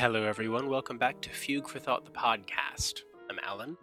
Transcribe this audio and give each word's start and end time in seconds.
Hello, 0.00 0.22
everyone. 0.22 0.70
Welcome 0.70 0.96
back 0.96 1.20
to 1.20 1.28
Fugue 1.28 1.68
for 1.68 1.78
Thought, 1.78 2.06
the 2.06 2.10
podcast. 2.10 3.02
I'm 3.28 3.38
Alan, 3.42 3.76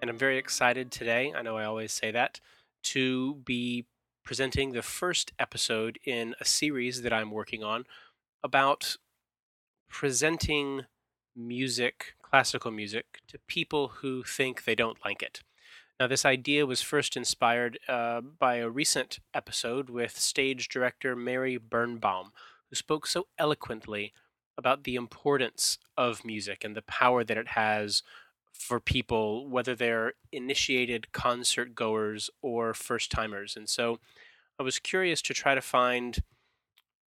and 0.00 0.08
I'm 0.08 0.16
very 0.16 0.38
excited 0.38 0.90
today. 0.90 1.30
I 1.36 1.42
know 1.42 1.58
I 1.58 1.66
always 1.66 1.92
say 1.92 2.10
that 2.10 2.40
to 2.84 3.34
be 3.44 3.84
presenting 4.24 4.72
the 4.72 4.80
first 4.80 5.34
episode 5.38 5.98
in 6.06 6.34
a 6.40 6.46
series 6.46 7.02
that 7.02 7.12
I'm 7.12 7.30
working 7.30 7.62
on 7.62 7.84
about 8.42 8.96
presenting 9.90 10.86
music, 11.36 12.14
classical 12.22 12.70
music, 12.70 13.20
to 13.28 13.38
people 13.46 13.88
who 14.00 14.22
think 14.22 14.64
they 14.64 14.74
don't 14.74 15.04
like 15.04 15.20
it. 15.20 15.42
Now, 16.00 16.06
this 16.06 16.24
idea 16.24 16.64
was 16.64 16.80
first 16.80 17.14
inspired 17.14 17.78
uh, 17.86 18.22
by 18.22 18.54
a 18.54 18.70
recent 18.70 19.18
episode 19.34 19.90
with 19.90 20.18
stage 20.18 20.70
director 20.70 21.14
Mary 21.14 21.58
Birnbaum, 21.58 22.32
who 22.70 22.74
spoke 22.74 23.06
so 23.06 23.26
eloquently 23.38 24.14
about 24.58 24.84
the 24.84 24.96
importance 24.96 25.78
of 25.96 26.24
music 26.24 26.64
and 26.64 26.76
the 26.76 26.82
power 26.82 27.24
that 27.24 27.38
it 27.38 27.48
has 27.48 28.02
for 28.52 28.80
people, 28.80 29.48
whether 29.48 29.74
they're 29.74 30.14
initiated 30.32 31.12
concert 31.12 31.74
goers 31.74 32.28
or 32.42 32.74
first 32.74 33.10
timers. 33.10 33.56
And 33.56 33.68
so 33.68 34.00
I 34.58 34.64
was 34.64 34.80
curious 34.80 35.22
to 35.22 35.32
try 35.32 35.54
to 35.54 35.60
find 35.60 36.22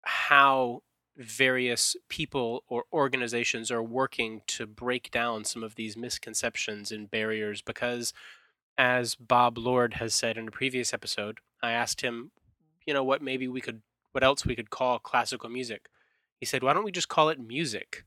how 0.03 0.83
various 1.17 1.97
people 2.09 2.65
or 2.69 2.85
organizations 2.93 3.71
are 3.71 3.83
working 3.83 4.43
to 4.47 4.67
break 4.67 5.11
down 5.11 5.45
some 5.45 5.63
of 5.63 5.77
these 5.77 5.97
misconceptions 5.97 6.93
and 6.93 7.11
barriers 7.11 7.63
because 7.63 8.13
as 8.77 9.17
Bob 9.17 9.59
Lord 9.59 9.95
has 9.95 10.15
said 10.15 10.39
in 10.39 10.49
a 10.49 10.53
previous 10.53 10.95
episode, 10.95 11.39
I 11.61 11.73
asked 11.73 12.01
him, 12.01 12.31
you 12.87 12.95
know, 12.95 13.03
what 13.03 13.21
maybe 13.21 13.49
we 13.49 13.61
could 13.61 13.83
what 14.13 14.25
else 14.25 14.47
we 14.47 14.57
could 14.57 14.71
call 14.71 14.99
classical 14.99 15.51
music. 15.51 15.89
He 16.39 16.47
said, 16.47 16.63
"Why 16.63 16.73
don't 16.73 16.85
we 16.85 16.93
just 16.93 17.09
call 17.09 17.29
it 17.29 17.39
music?" 17.41 18.05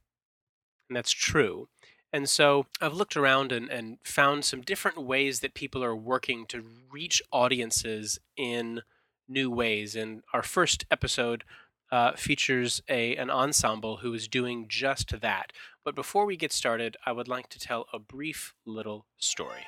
And 0.89 0.95
that's 0.95 1.11
true. 1.11 1.67
And 2.13 2.29
so 2.29 2.65
I've 2.81 2.93
looked 2.93 3.15
around 3.15 3.51
and, 3.51 3.69
and 3.69 3.97
found 4.03 4.43
some 4.43 4.61
different 4.61 4.97
ways 5.01 5.39
that 5.39 5.53
people 5.53 5.83
are 5.83 5.95
working 5.95 6.45
to 6.47 6.65
reach 6.91 7.21
audiences 7.31 8.19
in 8.35 8.81
new 9.29 9.49
ways. 9.49 9.95
And 9.95 10.23
our 10.33 10.43
first 10.43 10.85
episode 10.91 11.45
uh, 11.91 12.13
features 12.13 12.81
a 12.89 13.15
an 13.15 13.29
ensemble 13.29 13.97
who 13.97 14.13
is 14.13 14.27
doing 14.27 14.65
just 14.67 15.21
that. 15.21 15.51
But 15.83 15.95
before 15.95 16.25
we 16.25 16.37
get 16.37 16.53
started, 16.53 16.97
I 17.05 17.11
would 17.11 17.27
like 17.27 17.49
to 17.49 17.59
tell 17.59 17.87
a 17.93 17.99
brief 17.99 18.53
little 18.65 19.05
story. 19.17 19.65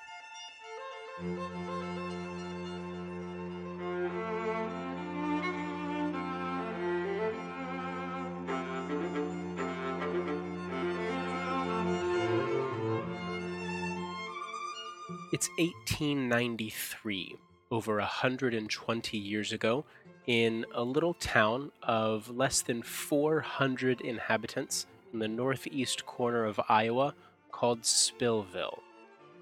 It's 15.34 15.50
1893, 15.58 17.38
over 17.72 17.98
120 17.98 19.18
years 19.18 19.52
ago, 19.52 19.84
in 20.28 20.64
a 20.76 20.84
little 20.84 21.16
town 21.16 21.72
of 21.82 22.30
less 22.30 22.62
than 22.62 22.84
400 22.84 24.02
inhabitants 24.02 24.86
in 25.12 25.18
the 25.18 25.28
northeast 25.28 26.06
corner 26.06 26.46
of 26.46 26.62
Iowa 26.70 27.16
called 27.52 27.82
Spillville. 27.82 28.78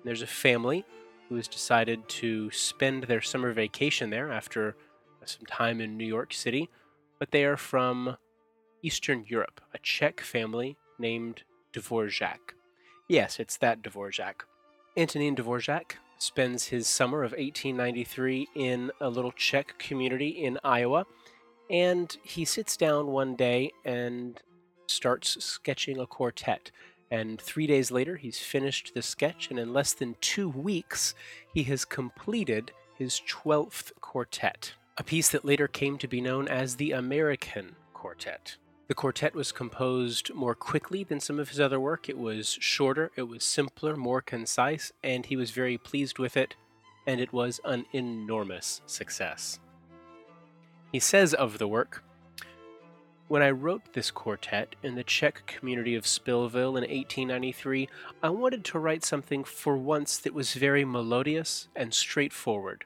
There's 0.05 0.21
a 0.21 0.27
family 0.27 0.85
who 1.27 1.35
has 1.35 1.49
decided 1.49 2.07
to 2.07 2.49
spend 2.51 3.03
their 3.03 3.21
summer 3.21 3.51
vacation 3.51 4.11
there 4.11 4.31
after 4.31 4.77
some 5.25 5.45
time 5.45 5.81
in 5.81 5.97
New 5.97 6.07
York 6.07 6.33
City, 6.33 6.69
but 7.19 7.31
they 7.31 7.43
are 7.43 7.57
from 7.57 8.15
Eastern 8.81 9.25
Europe, 9.27 9.59
a 9.73 9.77
Czech 9.79 10.21
family 10.21 10.77
named 10.97 11.43
Dvorak. 11.73 12.55
Yes, 13.09 13.41
it's 13.41 13.57
that 13.57 13.81
Dvorak. 13.81 14.43
Antonin 14.97 15.37
Dvorak 15.37 15.93
spends 16.17 16.65
his 16.65 16.85
summer 16.85 17.23
of 17.23 17.31
1893 17.31 18.49
in 18.55 18.91
a 18.99 19.09
little 19.09 19.31
Czech 19.31 19.79
community 19.79 20.29
in 20.29 20.59
Iowa, 20.65 21.05
and 21.69 22.17
he 22.23 22.43
sits 22.43 22.75
down 22.75 23.07
one 23.07 23.37
day 23.37 23.71
and 23.85 24.37
starts 24.87 25.41
sketching 25.43 25.97
a 25.97 26.05
quartet. 26.05 26.71
And 27.09 27.39
three 27.39 27.67
days 27.67 27.89
later, 27.89 28.17
he's 28.17 28.39
finished 28.39 28.91
the 28.93 29.01
sketch, 29.01 29.49
and 29.49 29.57
in 29.57 29.71
less 29.71 29.93
than 29.93 30.17
two 30.19 30.49
weeks, 30.49 31.15
he 31.53 31.63
has 31.63 31.85
completed 31.85 32.73
his 32.97 33.21
12th 33.29 33.93
quartet, 34.01 34.73
a 34.97 35.03
piece 35.03 35.29
that 35.29 35.45
later 35.45 35.69
came 35.69 35.97
to 35.99 36.07
be 36.07 36.19
known 36.19 36.49
as 36.49 36.75
the 36.75 36.91
American 36.91 37.77
Quartet. 37.93 38.57
The 38.91 38.95
quartet 38.95 39.33
was 39.33 39.53
composed 39.53 40.33
more 40.33 40.53
quickly 40.53 41.05
than 41.05 41.21
some 41.21 41.39
of 41.39 41.47
his 41.47 41.61
other 41.61 41.79
work. 41.79 42.09
It 42.09 42.17
was 42.17 42.57
shorter, 42.59 43.09
it 43.15 43.21
was 43.21 43.41
simpler, 43.41 43.95
more 43.95 44.21
concise, 44.21 44.91
and 45.01 45.25
he 45.25 45.37
was 45.37 45.51
very 45.51 45.77
pleased 45.77 46.19
with 46.19 46.35
it, 46.35 46.55
and 47.07 47.21
it 47.21 47.31
was 47.31 47.61
an 47.63 47.85
enormous 47.93 48.81
success. 48.87 49.61
He 50.91 50.99
says 50.99 51.33
of 51.33 51.57
the 51.57 51.69
work, 51.69 52.03
when 53.29 53.41
I 53.41 53.51
wrote 53.51 53.93
this 53.93 54.11
quartet 54.11 54.75
in 54.83 54.95
the 54.95 55.05
Czech 55.05 55.45
community 55.45 55.95
of 55.95 56.03
Spillville 56.03 56.75
in 56.75 56.83
1893, 56.83 57.87
I 58.21 58.29
wanted 58.29 58.65
to 58.65 58.79
write 58.79 59.05
something 59.05 59.45
for 59.45 59.77
once 59.77 60.17
that 60.17 60.33
was 60.33 60.53
very 60.53 60.83
melodious 60.83 61.69
and 61.77 61.93
straightforward, 61.93 62.83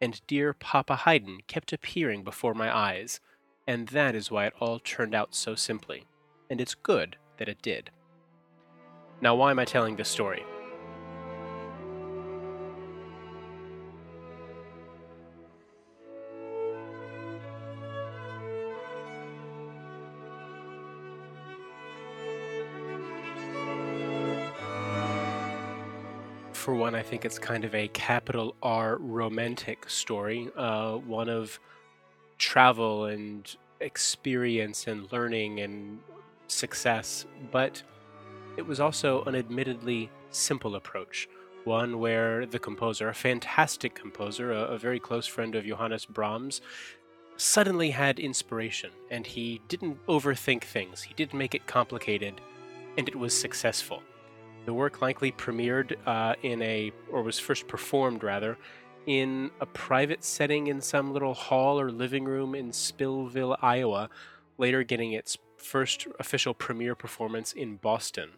and 0.00 0.20
dear 0.28 0.52
Papa 0.52 0.94
Haydn 0.94 1.40
kept 1.48 1.72
appearing 1.72 2.22
before 2.22 2.54
my 2.54 2.72
eyes 2.72 3.18
and 3.68 3.88
that 3.88 4.14
is 4.14 4.30
why 4.30 4.46
it 4.46 4.54
all 4.60 4.78
turned 4.78 5.14
out 5.14 5.34
so 5.34 5.54
simply. 5.54 6.06
And 6.48 6.58
it's 6.58 6.74
good 6.74 7.16
that 7.36 7.50
it 7.50 7.60
did. 7.60 7.90
Now, 9.20 9.34
why 9.34 9.50
am 9.50 9.58
I 9.58 9.66
telling 9.66 9.96
this 9.96 10.08
story? 10.08 10.42
For 26.54 26.74
one, 26.74 26.94
I 26.94 27.02
think 27.02 27.26
it's 27.26 27.38
kind 27.38 27.66
of 27.66 27.74
a 27.74 27.88
capital 27.88 28.54
R 28.62 28.96
romantic 28.96 29.90
story, 29.90 30.50
uh, 30.56 30.94
one 30.94 31.28
of 31.28 31.60
travel 32.38 33.04
and 33.04 33.56
experience 33.80 34.86
and 34.86 35.10
learning 35.12 35.60
and 35.60 35.98
success, 36.46 37.26
but 37.50 37.82
it 38.56 38.66
was 38.66 38.80
also 38.80 39.22
an 39.24 39.34
admittedly 39.34 40.10
simple 40.30 40.74
approach. 40.74 41.28
One 41.64 41.98
where 41.98 42.46
the 42.46 42.58
composer, 42.58 43.08
a 43.08 43.14
fantastic 43.14 43.94
composer, 43.94 44.52
a, 44.52 44.62
a, 44.62 44.78
very 44.78 44.98
close 44.98 45.26
friend 45.26 45.54
of 45.54 45.66
Johannes 45.66 46.06
Brahms, 46.06 46.60
suddenly 47.36 47.90
had 47.90 48.18
inspiration 48.18 48.90
and 49.10 49.26
he 49.26 49.60
didn't 49.68 50.04
overthink 50.06 50.64
things. 50.64 51.02
He 51.02 51.14
didn't 51.14 51.38
make 51.38 51.54
it 51.54 51.66
complicated 51.66 52.40
and 52.96 53.08
it 53.08 53.16
was 53.16 53.38
successful. 53.38 54.02
The 54.64 54.74
work 54.74 55.00
likely 55.00 55.32
premiered 55.32 55.96
uh, 56.06 56.34
in 56.42 56.60
a, 56.62 56.92
or 57.10 57.22
was 57.22 57.38
first 57.38 57.68
performed 57.68 58.22
rather, 58.22 58.58
in 59.06 59.50
a 59.60 59.66
private 59.66 60.24
setting 60.24 60.66
in 60.66 60.80
some 60.80 61.12
little 61.12 61.34
hall 61.34 61.80
or 61.80 61.90
living 61.90 62.24
room 62.24 62.54
in 62.54 62.70
Spillville, 62.70 63.56
Iowa, 63.62 64.10
later 64.58 64.82
getting 64.82 65.12
its 65.12 65.38
first 65.56 66.06
official 66.18 66.54
premiere 66.54 66.94
performance 66.94 67.52
in 67.52 67.76
Boston. 67.76 68.30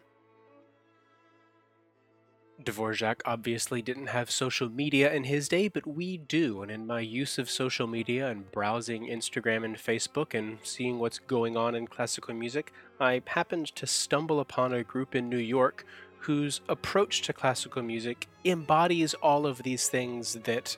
Dvorak 2.63 3.21
obviously 3.25 3.81
didn't 3.81 4.07
have 4.07 4.29
social 4.29 4.69
media 4.69 5.11
in 5.11 5.23
his 5.23 5.47
day, 5.47 5.67
but 5.67 5.87
we 5.87 6.17
do. 6.17 6.61
And 6.61 6.71
in 6.71 6.85
my 6.85 6.99
use 6.99 7.37
of 7.39 7.49
social 7.49 7.87
media 7.87 8.29
and 8.29 8.51
browsing 8.51 9.07
Instagram 9.07 9.65
and 9.65 9.77
Facebook 9.77 10.37
and 10.37 10.59
seeing 10.61 10.99
what's 10.99 11.19
going 11.19 11.57
on 11.57 11.75
in 11.75 11.87
classical 11.87 12.35
music, 12.35 12.71
I 12.99 13.21
happened 13.25 13.67
to 13.75 13.87
stumble 13.87 14.39
upon 14.39 14.73
a 14.73 14.83
group 14.83 15.15
in 15.15 15.29
New 15.29 15.37
York 15.37 15.85
whose 16.21 16.61
approach 16.69 17.23
to 17.23 17.33
classical 17.33 17.81
music 17.81 18.27
embodies 18.45 19.13
all 19.15 19.45
of 19.47 19.63
these 19.63 19.87
things 19.89 20.33
that 20.43 20.77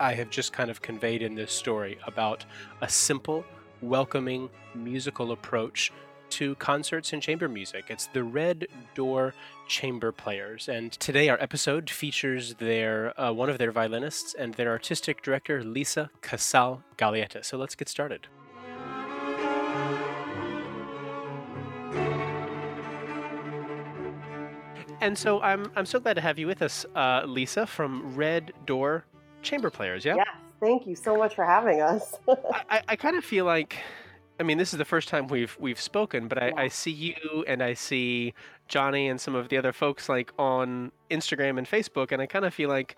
I 0.00 0.14
have 0.14 0.30
just 0.30 0.52
kind 0.52 0.68
of 0.68 0.82
conveyed 0.82 1.22
in 1.22 1.36
this 1.36 1.52
story 1.52 1.98
about 2.06 2.44
a 2.80 2.88
simple, 2.88 3.44
welcoming 3.80 4.50
musical 4.74 5.30
approach 5.30 5.92
to 6.30 6.56
concerts 6.56 7.12
and 7.12 7.22
chamber 7.22 7.48
music. 7.48 7.84
It's 7.88 8.08
the 8.08 8.24
Red 8.24 8.66
Door 8.96 9.34
Chamber 9.68 10.10
Players, 10.10 10.68
and 10.68 10.90
today 10.90 11.28
our 11.28 11.40
episode 11.40 11.88
features 11.88 12.54
their 12.54 13.18
uh, 13.20 13.32
one 13.32 13.48
of 13.48 13.58
their 13.58 13.70
violinists 13.70 14.34
and 14.34 14.54
their 14.54 14.70
artistic 14.70 15.22
director, 15.22 15.62
Lisa 15.62 16.10
Casal 16.20 16.82
Galietta. 16.96 17.44
So 17.44 17.56
let's 17.56 17.76
get 17.76 17.88
started. 17.88 18.26
And 25.04 25.18
so 25.18 25.38
I'm 25.42 25.70
I'm 25.76 25.84
so 25.84 26.00
glad 26.00 26.14
to 26.14 26.22
have 26.22 26.38
you 26.38 26.46
with 26.46 26.62
us, 26.62 26.86
uh, 26.96 27.24
Lisa 27.26 27.66
from 27.66 28.16
Red 28.16 28.54
Door 28.64 29.04
Chamber 29.42 29.68
Players. 29.68 30.02
Yeah. 30.02 30.14
Yes. 30.16 30.26
Thank 30.60 30.86
you 30.86 30.96
so 30.96 31.14
much 31.14 31.34
for 31.34 31.44
having 31.44 31.82
us. 31.82 32.14
I, 32.70 32.80
I 32.88 32.96
kind 32.96 33.14
of 33.14 33.22
feel 33.22 33.44
like 33.44 33.76
I 34.40 34.44
mean, 34.44 34.56
this 34.56 34.72
is 34.72 34.78
the 34.78 34.84
first 34.86 35.08
time 35.08 35.28
we've 35.28 35.54
we've 35.60 35.80
spoken, 35.80 36.26
but 36.26 36.42
I, 36.42 36.52
I 36.56 36.68
see 36.68 36.90
you 36.90 37.44
and 37.46 37.62
I 37.62 37.74
see 37.74 38.32
Johnny 38.68 39.08
and 39.08 39.20
some 39.20 39.34
of 39.34 39.50
the 39.50 39.58
other 39.58 39.74
folks 39.74 40.08
like 40.08 40.32
on 40.38 40.90
Instagram 41.10 41.58
and 41.58 41.68
Facebook, 41.68 42.10
and 42.10 42.22
I 42.22 42.26
kind 42.26 42.46
of 42.46 42.54
feel 42.54 42.70
like 42.70 42.96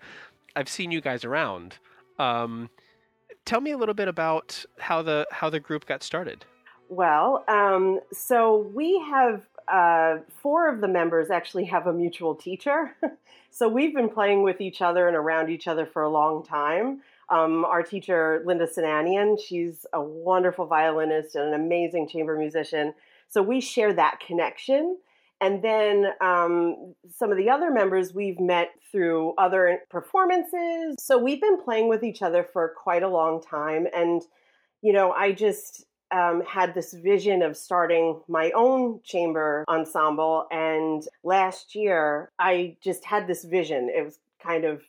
I've 0.55 0.69
seen 0.69 0.91
you 0.91 1.01
guys 1.01 1.25
around. 1.25 1.77
Um, 2.19 2.69
tell 3.43 3.59
me 3.59 3.71
a 3.71 3.77
little 3.77 3.93
bit 3.93 4.07
about 4.07 4.63
how 4.79 5.01
the 5.01 5.27
how 5.29 5.49
the 5.49 5.59
group 5.59 5.85
got 5.85 6.03
started. 6.03 6.45
Well, 6.87 7.43
um, 7.49 7.99
so 8.13 8.71
we 8.73 8.97
have 9.11 9.41
uh, 9.67 10.17
four 10.41 10.69
of 10.69 10.81
the 10.81 10.87
members 10.87 11.29
actually 11.29 11.65
have 11.65 11.87
a 11.87 11.93
mutual 11.93 12.35
teacher. 12.35 12.95
so 13.51 13.67
we've 13.67 13.93
been 13.93 14.09
playing 14.09 14.43
with 14.43 14.61
each 14.61 14.81
other 14.81 15.07
and 15.07 15.15
around 15.15 15.49
each 15.49 15.67
other 15.67 15.85
for 15.85 16.01
a 16.01 16.09
long 16.09 16.43
time. 16.43 17.01
Um, 17.29 17.65
our 17.65 17.83
teacher, 17.83 18.41
Linda 18.45 18.67
Sinanian, 18.67 19.37
she's 19.39 19.85
a 19.93 20.01
wonderful 20.01 20.65
violinist 20.65 21.35
and 21.35 21.53
an 21.53 21.53
amazing 21.53 22.07
chamber 22.07 22.37
musician. 22.37 22.93
So 23.27 23.41
we 23.41 23.59
share 23.59 23.93
that 23.93 24.19
connection. 24.25 24.97
And 25.41 25.61
then 25.61 26.07
um, 26.21 26.95
some 27.13 27.31
of 27.31 27.37
the 27.37 27.49
other 27.49 27.69
members 27.69 28.13
we've 28.13 28.39
met 28.39 28.69
through 28.91 29.33
other 29.37 29.79
performances. 29.89 30.95
So 30.99 31.17
we've 31.17 31.41
been 31.41 31.61
playing 31.61 31.89
with 31.89 32.03
each 32.03 32.21
other 32.21 32.43
for 32.43 32.73
quite 32.81 33.03
a 33.03 33.09
long 33.09 33.41
time. 33.41 33.87
And, 33.93 34.21
you 34.81 34.93
know, 34.93 35.11
I 35.11 35.33
just 35.33 35.85
um, 36.11 36.41
had 36.47 36.73
this 36.73 36.93
vision 36.93 37.41
of 37.41 37.57
starting 37.57 38.21
my 38.27 38.51
own 38.51 39.01
chamber 39.03 39.65
ensemble. 39.67 40.47
And 40.51 41.03
last 41.23 41.75
year, 41.75 42.31
I 42.39 42.77
just 42.81 43.03
had 43.05 43.27
this 43.27 43.43
vision. 43.43 43.89
It 43.93 44.03
was 44.03 44.19
kind 44.41 44.65
of 44.65 44.83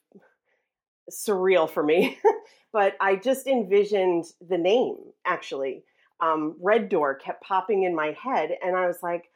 surreal 1.11 1.69
for 1.69 1.83
me, 1.83 2.19
but 2.73 2.97
I 3.01 3.17
just 3.17 3.47
envisioned 3.47 4.27
the 4.49 4.59
name 4.59 4.97
actually. 5.25 5.85
Um, 6.21 6.57
Red 6.61 6.89
Door 6.89 7.17
kept 7.17 7.43
popping 7.43 7.85
in 7.85 7.95
my 7.95 8.17
head, 8.21 8.51
and 8.65 8.77
I 8.77 8.89
was 8.89 9.03
like, 9.03 9.31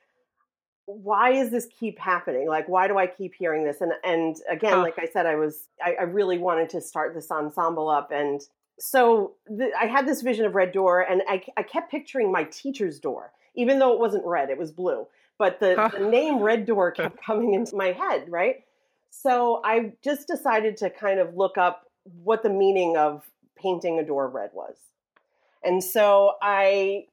why 0.87 1.33
does 1.33 1.51
this 1.51 1.69
keep 1.79 1.99
happening? 1.99 2.49
Like, 2.49 2.69
why 2.69 2.89
do 2.89 2.99
I 2.99 3.07
keep 3.07 3.35
hearing 3.35 3.65
this? 3.65 3.81
And 3.81 3.93
and 4.05 4.37
again, 4.51 4.81
like 4.81 4.99
I 4.99 5.07
said, 5.07 5.27
I 5.27 5.37
was 5.37 5.69
I, 5.83 5.95
I, 6.01 6.03
really 6.03 6.39
wanted 6.39 6.69
to 6.71 6.81
start 6.81 7.15
this 7.15 7.31
ensemble 7.31 7.89
up, 7.89 8.11
and 8.11 8.41
so 8.79 9.35
the, 9.47 9.71
I 9.79 9.87
had 9.87 10.07
this 10.07 10.23
vision 10.23 10.45
of 10.45 10.55
Red 10.55 10.73
Door, 10.73 11.03
and 11.03 11.23
I, 11.29 11.43
I 11.57 11.63
kept 11.63 11.91
picturing 11.91 12.33
my 12.33 12.45
teacher's 12.45 12.99
door, 12.99 13.33
even 13.55 13.79
though 13.79 13.93
it 13.93 13.99
wasn't 13.99 14.27
red, 14.27 14.51
it 14.51 14.59
was 14.59 14.73
blue. 14.73 15.07
But 15.39 15.61
the, 15.61 15.91
the 15.97 16.09
name 16.09 16.41
Red 16.41 16.67
Door 16.67 16.91
kept 16.93 17.23
coming 17.25 17.55
into 17.55 17.77
my 17.77 17.93
head, 17.93 18.27
right? 18.29 18.65
So 19.11 19.61
I 19.65 19.93
just 20.03 20.27
decided 20.27 20.77
to 20.79 20.91
kind 20.91 21.21
of 21.21 21.37
look 21.37 21.59
up 21.59 21.87
what 22.23 22.43
the 22.43 22.51
meaning 22.51 22.97
of 22.97 23.23
painting 23.57 23.99
a 23.99 24.05
door 24.05 24.29
red 24.29 24.51
was. 24.55 24.75
And 25.63 25.83
so 25.85 26.33
I 26.43 27.07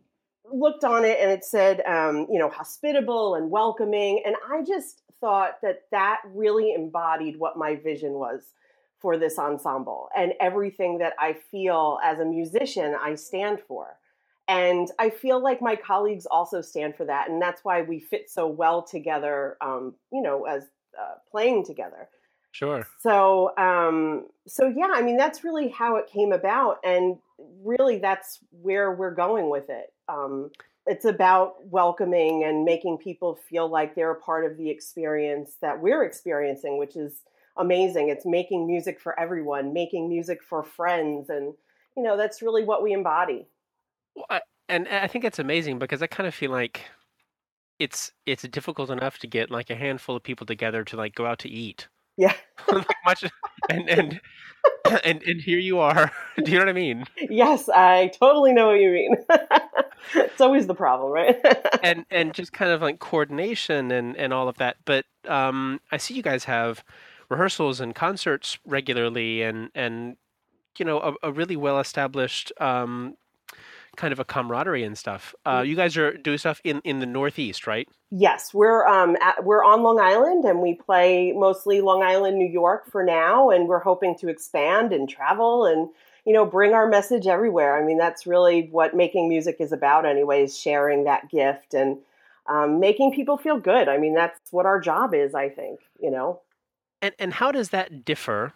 looked 0.52 0.84
on 0.84 1.06
it 1.06 1.20
and 1.20 1.30
it 1.30 1.44
said, 1.44 1.82
um, 1.82 2.26
you 2.32 2.40
know, 2.40 2.50
hospitable 2.50 3.36
and 3.36 3.52
welcoming. 3.52 4.24
And 4.26 4.36
I 4.50 4.64
just 4.64 5.02
thought 5.20 5.62
that 5.62 5.84
that 5.92 6.22
really 6.34 6.74
embodied 6.74 7.38
what 7.38 7.58
my 7.58 7.76
vision 7.76 8.14
was 8.14 8.54
for 9.00 9.18
this 9.18 9.40
ensemble 9.40 10.10
and 10.16 10.34
everything 10.40 10.98
that 11.00 11.14
I 11.20 11.34
feel 11.34 12.00
as 12.04 12.20
a 12.20 12.26
musician 12.26 12.96
I 13.02 13.16
stand 13.16 13.60
for. 13.68 13.98
And 14.48 14.90
I 14.98 15.10
feel 15.10 15.42
like 15.42 15.62
my 15.62 15.76
colleagues 15.76 16.26
also 16.26 16.62
stand 16.62 16.96
for 16.96 17.06
that. 17.06 17.30
And 17.30 17.42
that's 17.42 17.64
why 17.64 17.84
we 17.84 18.00
fit 18.00 18.30
so 18.30 18.48
well 18.48 18.82
together, 18.82 19.58
um, 19.62 19.94
you 20.12 20.22
know, 20.22 20.46
as 20.46 20.64
uh, 21.00 21.16
playing 21.30 21.66
together. 21.66 22.10
Sure. 22.52 22.86
So, 23.00 23.56
um, 23.58 24.26
so 24.48 24.68
yeah, 24.68 24.90
I 24.92 25.02
mean, 25.02 25.18
that's 25.18 25.44
really 25.44 25.70
how 25.70 25.98
it 25.98 26.08
came 26.08 26.32
about, 26.32 26.80
and 26.84 27.18
really, 27.64 28.00
that's 28.00 28.40
where 28.50 28.92
we're 28.92 29.14
going 29.14 29.52
with 29.52 29.70
it. 29.70 29.94
Um, 30.08 30.50
it's 30.88 31.06
about 31.06 31.64
welcoming 31.68 32.44
and 32.44 32.66
making 32.66 32.98
people 32.98 33.36
feel 33.36 33.70
like 33.70 33.94
they're 33.94 34.12
a 34.12 34.20
part 34.20 34.50
of 34.50 34.58
the 34.58 34.70
experience 34.72 35.58
that 35.62 35.80
we're 35.80 36.04
experiencing, 36.04 36.80
which 36.80 36.96
is 36.96 37.22
amazing. 37.60 38.10
It's 38.10 38.26
making 38.26 38.66
music 38.66 39.00
for 39.00 39.20
everyone, 39.20 39.74
making 39.74 40.10
music 40.10 40.42
for 40.42 40.64
friends, 40.64 41.30
and 41.30 41.54
you 41.96 42.04
know, 42.04 42.18
that's 42.18 42.42
really 42.42 42.64
what 42.64 42.82
we 42.82 42.94
embody. 42.94 43.48
Well, 44.16 44.26
I, 44.30 44.42
and 44.68 44.88
I 44.88 45.08
think 45.08 45.26
it's 45.26 45.40
amazing 45.40 45.80
because 45.80 46.02
I 46.02 46.08
kind 46.08 46.28
of 46.28 46.34
feel 46.34 46.52
like 46.52 46.86
it's 47.80 48.12
it's 48.26 48.44
difficult 48.44 48.90
enough 48.90 49.18
to 49.20 49.28
get 49.28 49.50
like 49.50 49.70
a 49.70 49.76
handful 49.76 50.16
of 50.16 50.24
people 50.24 50.46
together 50.46 50.84
to 50.84 50.98
like 50.98 51.16
go 51.16 51.26
out 51.26 51.40
to 51.40 51.50
eat. 51.50 51.88
Yeah. 52.18 52.34
like 52.72 52.86
much 53.06 53.24
and 53.70 53.90
and 53.90 54.22
and 55.04 55.24
and 55.24 55.42
here 55.42 55.58
you 55.58 55.80
are. 55.80 56.12
Do 56.44 56.52
you 56.52 56.58
know 56.58 56.66
what 56.66 56.70
I 56.70 56.74
mean? 56.74 57.06
Yes, 57.18 57.70
I 57.70 58.12
totally 58.20 58.52
know 58.52 58.68
what 58.68 58.80
you 58.82 58.92
mean. 58.92 59.16
it's 60.16 60.42
always 60.42 60.68
the 60.68 60.76
problem, 60.76 61.12
right? 61.12 61.38
and 61.82 62.06
and 62.12 62.34
just 62.34 62.52
kind 62.52 62.72
of 62.72 62.82
like 62.82 63.00
coordination 63.00 63.92
and 63.92 64.18
and 64.18 64.34
all 64.34 64.50
of 64.50 64.58
that. 64.58 64.76
But 64.84 65.06
um 65.28 65.80
I 65.92 65.98
see 65.98 66.14
you 66.14 66.22
guys 66.22 66.44
have 66.44 66.84
rehearsals 67.30 67.80
and 67.80 67.96
concerts 67.96 68.58
regularly 68.66 69.42
and 69.42 69.70
and 69.76 70.18
you 70.78 70.86
know 70.86 71.00
a, 71.00 71.30
a 71.30 71.32
really 71.32 71.56
well 71.56 71.80
established 71.80 72.52
um 72.60 73.16
kind 73.96 74.14
of 74.14 74.20
a 74.20 74.26
camaraderie 74.26 74.84
and 74.84 74.98
stuff. 74.98 75.36
Uh, 75.46 75.64
you 75.66 75.76
guys 75.76 75.98
are 75.98 76.16
doing 76.18 76.38
stuff 76.38 76.62
in, 76.64 76.80
in 76.84 77.00
the 77.00 77.06
Northeast, 77.06 77.68
right? 77.68 77.88
Yes, 78.12 78.54
we're 78.54 78.88
um, 78.88 79.18
at, 79.22 79.44
we're 79.44 79.64
on 79.64 79.84
Long 79.84 80.00
Island, 80.00 80.46
and 80.46 80.62
we 80.62 80.76
play 80.76 81.34
mostly 81.34 81.82
Long 81.82 82.02
Island, 82.02 82.38
New 82.38 82.48
York 82.48 82.90
for 82.90 83.04
now, 83.04 83.50
and 83.50 83.68
we're 83.68 83.80
hoping 83.80 84.16
to 84.20 84.30
expand 84.30 84.94
and 84.94 85.10
travel 85.10 85.66
and 85.66 85.90
you 86.26 86.34
know 86.34 86.46
bring 86.46 86.74
our 86.74 86.88
message 86.88 87.28
everywhere. 87.28 87.78
I 87.78 87.86
mean, 87.86 87.98
that's 87.98 88.26
really 88.26 88.70
what 88.72 88.96
making 88.96 89.28
music 89.28 89.58
is 89.60 89.72
about, 89.72 90.06
anyways. 90.06 90.58
Sharing 90.58 91.04
that 91.04 91.30
gift 91.30 91.74
and 91.74 91.98
um, 92.48 92.80
making 92.80 93.12
people 93.14 93.38
feel 93.38 93.60
good. 93.60 93.90
I 93.90 93.98
mean, 93.98 94.16
that's 94.16 94.40
what 94.52 94.66
our 94.66 94.80
job 94.80 95.14
is. 95.14 95.36
I 95.36 95.50
think 95.50 95.80
you 96.02 96.10
know. 96.10 96.42
And 97.02 97.14
and 97.20 97.34
how 97.34 97.52
does 97.52 97.70
that 97.70 98.06
differ 98.06 98.54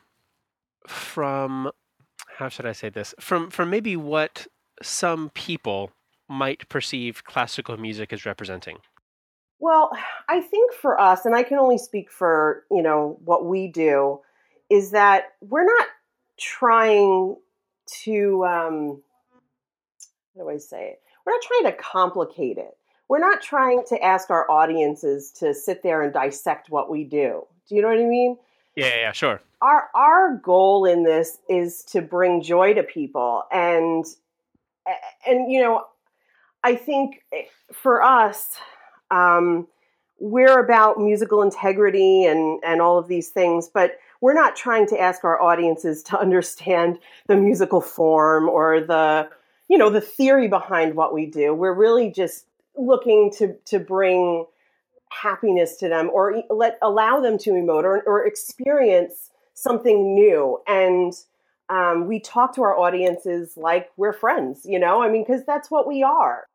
from 0.87 1.71
how 2.37 2.49
should 2.49 2.65
I 2.65 2.73
say 2.73 2.89
this 2.89 3.13
from 3.19 3.49
from 3.49 3.69
maybe 3.69 3.95
what 3.95 4.47
some 4.81 5.29
people 5.29 5.91
might 6.29 6.67
perceive 6.69 7.23
classical 7.23 7.77
music 7.77 8.11
as 8.11 8.25
representing? 8.25 8.77
Well, 9.59 9.91
I 10.27 10.41
think 10.41 10.73
for 10.73 10.99
us, 10.99 11.25
and 11.25 11.35
I 11.35 11.43
can 11.43 11.57
only 11.57 11.77
speak 11.77 12.11
for, 12.11 12.65
you 12.69 12.81
know, 12.81 13.17
what 13.23 13.45
we 13.45 13.69
do, 13.69 14.19
is 14.69 14.91
that 14.91 15.35
we're 15.41 15.63
not 15.63 15.87
trying 16.37 17.37
to 18.03 18.45
um 18.45 19.01
how 20.35 20.43
do 20.43 20.49
I 20.49 20.57
say 20.57 20.89
it? 20.89 21.01
We're 21.25 21.33
not 21.33 21.41
trying 21.41 21.71
to 21.71 21.77
complicate 21.77 22.57
it. 22.57 22.75
We're 23.09 23.19
not 23.19 23.41
trying 23.41 23.83
to 23.89 24.03
ask 24.03 24.29
our 24.29 24.49
audiences 24.49 25.31
to 25.39 25.53
sit 25.53 25.83
there 25.83 26.01
and 26.01 26.13
dissect 26.13 26.69
what 26.69 26.89
we 26.89 27.03
do. 27.03 27.45
Do 27.67 27.75
you 27.75 27.81
know 27.81 27.89
what 27.89 27.99
I 27.99 28.05
mean? 28.05 28.37
Yeah, 28.75 28.95
yeah, 28.95 29.11
sure. 29.11 29.41
Our 29.61 29.89
our 29.93 30.37
goal 30.37 30.85
in 30.85 31.03
this 31.03 31.37
is 31.47 31.83
to 31.85 32.01
bring 32.01 32.41
joy 32.41 32.73
to 32.73 32.83
people 32.83 33.43
and 33.51 34.05
and 35.25 35.51
you 35.51 35.61
know, 35.61 35.85
I 36.63 36.75
think 36.75 37.23
eh, 37.31 37.43
for 37.71 38.01
us, 38.01 38.57
um, 39.11 39.67
we're 40.19 40.59
about 40.59 40.99
musical 40.99 41.41
integrity 41.41 42.25
and 42.25 42.61
and 42.63 42.81
all 42.81 42.97
of 42.97 43.07
these 43.07 43.29
things, 43.29 43.69
but 43.73 43.97
we're 44.21 44.33
not 44.33 44.55
trying 44.55 44.87
to 44.87 44.99
ask 44.99 45.23
our 45.23 45.41
audiences 45.41 46.03
to 46.03 46.19
understand 46.19 46.99
the 47.27 47.35
musical 47.35 47.81
form 47.81 48.49
or 48.49 48.81
the 48.81 49.29
you 49.69 49.77
know 49.77 49.89
the 49.89 50.01
theory 50.01 50.47
behind 50.47 50.95
what 50.95 51.13
we 51.13 51.25
do. 51.25 51.53
We're 51.53 51.73
really 51.73 52.11
just 52.11 52.45
looking 52.75 53.31
to 53.37 53.55
to 53.65 53.79
bring 53.79 54.45
happiness 55.11 55.77
to 55.77 55.87
them 55.87 56.09
or 56.11 56.43
let 56.49 56.77
allow 56.81 57.19
them 57.19 57.37
to 57.37 57.51
emote 57.51 57.83
or, 57.83 58.01
or 58.07 58.25
experience 58.25 59.29
something 59.53 60.15
new 60.15 60.59
and 60.67 61.13
um, 61.69 62.07
we 62.07 62.19
talk 62.19 62.53
to 62.55 62.61
our 62.61 62.77
audiences 62.77 63.55
like 63.55 63.89
we're 63.97 64.13
friends, 64.13 64.65
you 64.65 64.79
know? 64.79 65.01
I 65.01 65.09
mean, 65.09 65.23
because 65.23 65.45
that's 65.45 65.71
what 65.71 65.87
we 65.87 66.03
are. 66.03 66.45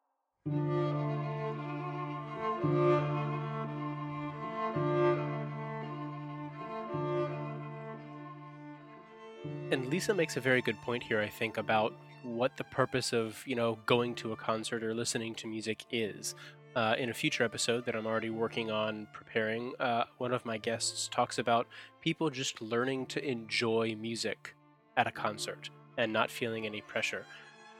And 9.70 9.86
Lisa 9.88 10.14
makes 10.14 10.38
a 10.38 10.40
very 10.40 10.62
good 10.62 10.80
point 10.80 11.02
here, 11.02 11.20
I 11.20 11.28
think, 11.28 11.58
about 11.58 11.92
what 12.22 12.56
the 12.56 12.64
purpose 12.64 13.12
of, 13.12 13.42
you 13.46 13.54
know, 13.54 13.78
going 13.84 14.14
to 14.16 14.32
a 14.32 14.36
concert 14.36 14.82
or 14.82 14.94
listening 14.94 15.34
to 15.36 15.46
music 15.46 15.84
is. 15.90 16.34
Uh, 16.74 16.94
in 16.98 17.10
a 17.10 17.14
future 17.14 17.44
episode 17.44 17.84
that 17.84 17.94
I'm 17.94 18.06
already 18.06 18.30
working 18.30 18.70
on 18.70 19.08
preparing, 19.12 19.74
uh, 19.78 20.04
one 20.16 20.32
of 20.32 20.46
my 20.46 20.56
guests 20.56 21.08
talks 21.08 21.38
about 21.38 21.66
people 22.00 22.30
just 22.30 22.62
learning 22.62 23.06
to 23.06 23.22
enjoy 23.22 23.94
music 24.00 24.54
at 24.96 25.06
a 25.06 25.12
concert 25.12 25.68
and 25.98 26.12
not 26.14 26.30
feeling 26.30 26.64
any 26.64 26.80
pressure. 26.80 27.26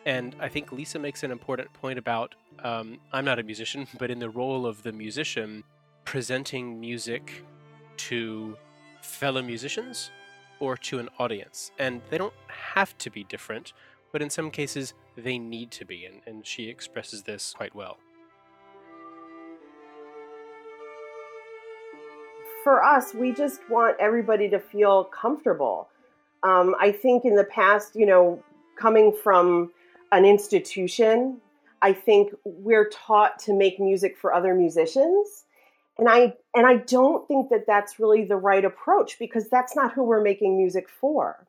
And 0.04 0.37
I 0.40 0.49
think 0.49 0.73
Lisa 0.73 0.99
makes 0.99 1.23
an 1.23 1.30
important 1.30 1.73
point 1.73 1.99
about 1.99 2.35
um, 2.62 2.99
I'm 3.14 3.25
not 3.25 3.38
a 3.38 3.42
musician, 3.42 3.87
but 3.99 4.11
in 4.11 4.18
the 4.18 4.28
role 4.28 4.66
of 4.66 4.83
the 4.83 4.92
musician, 4.92 5.64
presenting 6.04 6.78
music 6.78 7.45
to 7.97 8.59
fellow 9.00 9.40
musicians 9.40 10.11
or 10.60 10.76
to 10.76 10.98
an 10.98 11.08
audience. 11.18 11.70
And 11.78 12.00
they 12.10 12.18
don't 12.18 12.34
have 12.48 12.96
to 12.98 13.10
be 13.10 13.24
different. 13.24 13.72
but 14.12 14.22
in 14.22 14.30
some 14.30 14.50
cases 14.50 14.94
they 15.16 15.38
need 15.38 15.70
to 15.72 15.84
be, 15.84 16.04
and, 16.04 16.20
and 16.26 16.46
she 16.46 16.68
expresses 16.68 17.22
this 17.22 17.54
quite 17.56 17.74
well. 17.74 17.98
For 22.64 22.82
us, 22.82 23.14
we 23.14 23.32
just 23.32 23.60
want 23.70 23.96
everybody 23.98 24.48
to 24.50 24.58
feel 24.58 25.04
comfortable. 25.04 25.88
Um, 26.42 26.74
I 26.78 26.92
think 26.92 27.24
in 27.24 27.34
the 27.34 27.44
past, 27.44 27.96
you 27.96 28.06
know, 28.06 28.42
coming 28.76 29.12
from 29.12 29.72
an 30.12 30.24
institution, 30.24 31.40
I 31.82 31.92
think 31.92 32.32
we're 32.44 32.88
taught 32.88 33.38
to 33.40 33.52
make 33.52 33.80
music 33.80 34.16
for 34.18 34.34
other 34.34 34.54
musicians. 34.54 35.44
And 35.99 36.09
I 36.09 36.35
and 36.55 36.67
I 36.67 36.76
don't 36.76 37.26
think 37.26 37.50
that 37.50 37.67
that's 37.67 37.99
really 37.99 38.25
the 38.25 38.37
right 38.37 38.64
approach 38.64 39.19
because 39.19 39.49
that's 39.49 39.75
not 39.75 39.93
who 39.93 40.05
we're 40.05 40.23
making 40.23 40.57
music 40.57 40.88
for. 40.88 41.47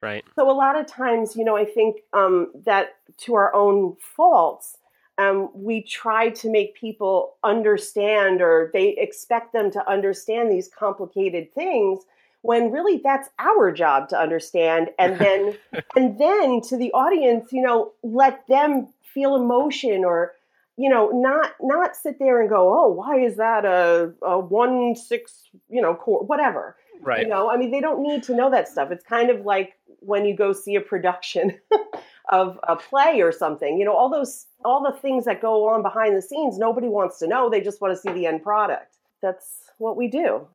Right. 0.00 0.24
So 0.34 0.50
a 0.50 0.52
lot 0.52 0.76
of 0.78 0.86
times, 0.86 1.36
you 1.36 1.44
know, 1.44 1.56
I 1.56 1.64
think 1.64 2.00
um, 2.12 2.50
that 2.64 2.96
to 3.18 3.34
our 3.34 3.54
own 3.54 3.96
faults, 4.16 4.78
um, 5.18 5.50
we 5.54 5.82
try 5.82 6.30
to 6.30 6.50
make 6.50 6.74
people 6.74 7.34
understand 7.44 8.42
or 8.42 8.70
they 8.72 8.90
expect 8.98 9.52
them 9.52 9.70
to 9.70 9.88
understand 9.88 10.50
these 10.50 10.68
complicated 10.68 11.54
things 11.54 12.04
when 12.40 12.72
really 12.72 13.00
that's 13.04 13.28
our 13.38 13.70
job 13.70 14.08
to 14.08 14.18
understand 14.18 14.90
and 14.98 15.18
then 15.18 15.56
and 15.96 16.18
then 16.18 16.60
to 16.60 16.76
the 16.76 16.90
audience 16.92 17.52
you 17.52 17.62
know 17.62 17.92
let 18.02 18.46
them 18.48 18.88
feel 19.02 19.36
emotion 19.36 20.04
or 20.04 20.32
you 20.76 20.88
know 20.88 21.10
not 21.10 21.52
not 21.60 21.94
sit 21.94 22.18
there 22.18 22.40
and 22.40 22.48
go 22.48 22.72
oh 22.72 22.88
why 22.88 23.18
is 23.18 23.36
that 23.36 23.64
a, 23.64 24.12
a 24.22 24.38
one 24.38 24.94
six 24.96 25.50
you 25.68 25.80
know 25.80 25.94
chord 25.94 26.28
whatever 26.28 26.76
right. 27.02 27.22
you 27.22 27.28
know? 27.28 27.50
I 27.50 27.56
mean 27.56 27.70
they 27.70 27.80
don't 27.80 28.02
need 28.02 28.22
to 28.24 28.34
know 28.34 28.50
that 28.50 28.68
stuff. 28.68 28.90
It's 28.90 29.04
kind 29.04 29.30
of 29.30 29.44
like 29.44 29.74
when 29.98 30.24
you 30.24 30.34
go 30.36 30.52
see 30.52 30.74
a 30.74 30.80
production 30.80 31.58
of 32.30 32.58
a 32.66 32.76
play 32.76 33.20
or 33.20 33.32
something 33.32 33.78
you 33.78 33.84
know 33.84 33.94
all 33.94 34.10
those 34.10 34.46
all 34.64 34.82
the 34.82 34.96
things 34.98 35.24
that 35.24 35.42
go 35.42 35.68
on 35.68 35.82
behind 35.82 36.16
the 36.16 36.22
scenes 36.22 36.58
nobody 36.58 36.88
wants 36.88 37.18
to 37.18 37.26
know. 37.26 37.50
They 37.50 37.60
just 37.60 37.80
want 37.80 37.94
to 37.94 38.00
see 38.00 38.12
the 38.12 38.26
end 38.26 38.42
product. 38.42 38.96
That's 39.20 39.70
what 39.78 39.96
we 39.96 40.08
do. 40.08 40.48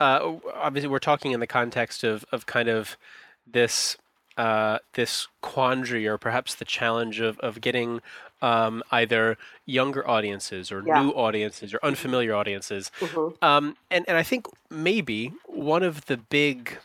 Uh, 0.00 0.36
obviously 0.54 0.88
we're 0.88 0.98
talking 0.98 1.32
in 1.32 1.40
the 1.40 1.46
context 1.46 2.04
of 2.04 2.24
of 2.32 2.46
kind 2.46 2.68
of 2.68 2.96
this 3.46 3.96
uh, 4.36 4.78
this 4.94 5.26
quandary 5.42 6.06
or 6.06 6.16
perhaps 6.16 6.54
the 6.54 6.64
challenge 6.64 7.20
of 7.20 7.38
of 7.40 7.60
getting 7.60 8.00
um, 8.42 8.82
either 8.90 9.36
younger 9.66 10.06
audiences 10.08 10.70
or 10.70 10.82
Yeah. 10.86 11.02
new 11.02 11.10
audiences 11.10 11.74
or 11.74 11.80
unfamiliar 11.82 12.34
audiences. 12.34 12.90
Mhm. 13.00 13.42
Um, 13.42 13.76
and 13.90 14.04
and 14.08 14.16
I 14.16 14.22
think 14.22 14.46
maybe 14.70 15.32
one 15.46 15.82
of 15.82 16.06
the 16.06 16.16
big 16.16 16.78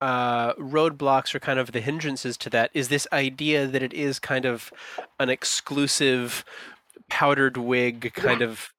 uh, 0.00 0.54
roadblocks 0.54 1.34
or 1.34 1.40
kind 1.40 1.58
of 1.58 1.72
the 1.72 1.80
hindrances 1.80 2.36
to 2.38 2.48
that 2.50 2.70
is 2.72 2.88
this 2.88 3.06
idea 3.12 3.66
that 3.66 3.82
it 3.82 3.92
is 3.92 4.18
kind 4.18 4.46
of 4.46 4.72
an 5.18 5.28
exclusive 5.28 6.44
powdered 7.10 7.56
wig 7.56 8.12
kind 8.14 8.40
of 8.40 8.72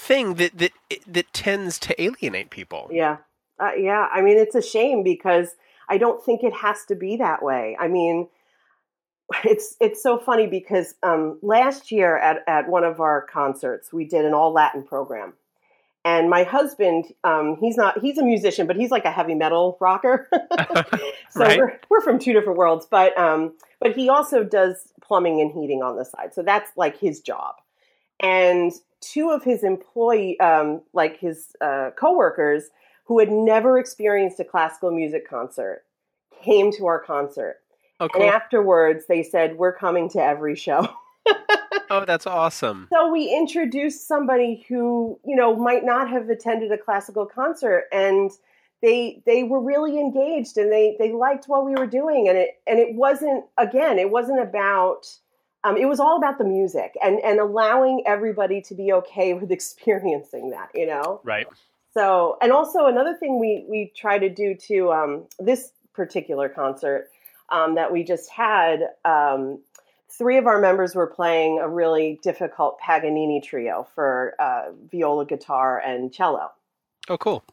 thing 0.00 0.34
that 0.34 0.58
that 0.58 0.72
that 1.06 1.32
tends 1.32 1.78
to 1.78 2.02
alienate 2.02 2.50
people. 2.50 2.88
Yeah. 2.92 3.18
Uh, 3.58 3.72
yeah. 3.76 4.08
I 4.12 4.20
mean, 4.20 4.36
it's 4.36 4.54
a 4.54 4.62
shame 4.62 5.02
because 5.02 5.56
I 5.88 5.96
don't 5.98 6.22
think 6.22 6.42
it 6.42 6.52
has 6.54 6.84
to 6.86 6.94
be 6.94 7.16
that 7.16 7.42
way. 7.42 7.76
I 7.80 7.88
mean, 7.88 8.28
it's 9.44 9.76
it's 9.80 10.02
so 10.02 10.18
funny 10.18 10.46
because 10.46 10.94
um, 11.02 11.38
last 11.42 11.90
year 11.92 12.16
at, 12.18 12.42
at 12.46 12.68
one 12.68 12.84
of 12.84 13.00
our 13.00 13.22
concerts, 13.22 13.92
we 13.92 14.04
did 14.04 14.24
an 14.24 14.34
all 14.34 14.52
Latin 14.52 14.82
program. 14.84 15.34
And 16.04 16.30
my 16.30 16.44
husband, 16.44 17.12
um, 17.24 17.56
he's 17.60 17.76
not, 17.76 17.98
he's 18.00 18.16
a 18.16 18.22
musician, 18.22 18.66
but 18.66 18.76
he's 18.76 18.90
like 18.90 19.04
a 19.04 19.10
heavy 19.10 19.34
metal 19.34 19.76
rocker. 19.80 20.28
so 21.30 21.40
Right. 21.40 21.58
we're, 21.58 21.78
we're 21.90 22.00
from 22.00 22.18
two 22.18 22.32
different 22.32 22.56
worlds, 22.56 22.86
but, 22.90 23.18
um, 23.18 23.52
but 23.80 23.94
he 23.94 24.08
also 24.08 24.42
does 24.42 24.92
plumbing 25.02 25.40
and 25.40 25.50
heating 25.50 25.82
on 25.82 25.96
the 25.96 26.04
side. 26.04 26.32
So 26.32 26.42
that's 26.42 26.70
like 26.76 26.98
his 26.98 27.20
job. 27.20 27.56
And 28.20 28.72
two 29.00 29.30
of 29.30 29.44
his 29.44 29.62
employee, 29.64 30.38
um, 30.40 30.80
like 30.94 31.18
his 31.18 31.48
uh, 31.60 31.90
coworkers, 31.98 32.70
who 33.04 33.18
had 33.18 33.30
never 33.30 33.78
experienced 33.78 34.40
a 34.40 34.44
classical 34.44 34.90
music 34.90 35.28
concert, 35.28 35.84
came 36.42 36.72
to 36.72 36.86
our 36.86 37.00
concert. 37.00 37.56
Oh, 38.00 38.08
And 38.14 38.24
afterwards, 38.24 39.06
they 39.08 39.22
said, 39.22 39.58
"We're 39.58 39.72
coming 39.72 40.08
to 40.10 40.22
every 40.22 40.56
show." 40.56 40.88
Oh, 41.90 42.04
that's 42.04 42.26
awesome. 42.26 42.86
so 42.92 43.10
we 43.10 43.34
introduced 43.34 44.06
somebody 44.06 44.64
who, 44.68 45.18
you 45.24 45.34
know, 45.34 45.56
might 45.56 45.84
not 45.84 46.10
have 46.10 46.28
attended 46.28 46.70
a 46.70 46.76
classical 46.76 47.24
concert, 47.24 47.84
and 47.92 48.30
they 48.82 49.22
they 49.26 49.42
were 49.42 49.60
really 49.60 49.98
engaged 49.98 50.58
and 50.58 50.70
they 50.70 50.96
they 50.98 51.12
liked 51.12 51.46
what 51.46 51.64
we 51.64 51.74
were 51.74 51.86
doing, 51.86 52.28
and 52.28 52.36
it 52.36 52.60
and 52.66 52.78
it 52.78 52.94
wasn't 52.94 53.44
again, 53.56 53.98
it 53.98 54.10
wasn't 54.10 54.40
about. 54.40 55.06
Um, 55.64 55.76
it 55.76 55.86
was 55.86 55.98
all 55.98 56.16
about 56.16 56.38
the 56.38 56.44
music 56.44 56.96
and, 57.02 57.18
and 57.24 57.40
allowing 57.40 58.04
everybody 58.06 58.62
to 58.62 58.76
be 58.76 58.92
okay 58.92 59.34
with 59.38 59.50
experiencing 59.50 60.50
that, 60.50 60.68
you 60.72 60.86
know? 60.86 61.20
Right. 61.24 61.48
So, 61.92 62.38
and 62.40 62.52
also 62.52 62.86
another 62.86 63.16
thing 63.16 63.40
we 63.40 63.64
we 63.68 63.92
try 63.96 64.18
to 64.18 64.28
do 64.28 64.54
to 64.54 64.92
um, 64.92 65.26
this 65.40 65.72
particular 65.94 66.48
concert 66.48 67.10
um, 67.50 67.74
that 67.74 67.92
we 67.92 68.04
just 68.04 68.30
had, 68.30 68.90
um, 69.04 69.60
three 70.10 70.36
of 70.36 70.46
our 70.46 70.60
members 70.60 70.94
were 70.94 71.06
playing 71.06 71.58
a 71.58 71.68
really 71.68 72.18
difficult 72.22 72.78
Paganini 72.80 73.40
trio 73.40 73.86
for 73.94 74.34
uh, 74.38 74.70
viola, 74.90 75.24
guitar, 75.24 75.78
and 75.78 76.12
cello. 76.12 76.50
Oh, 77.08 77.16
cool. 77.16 77.44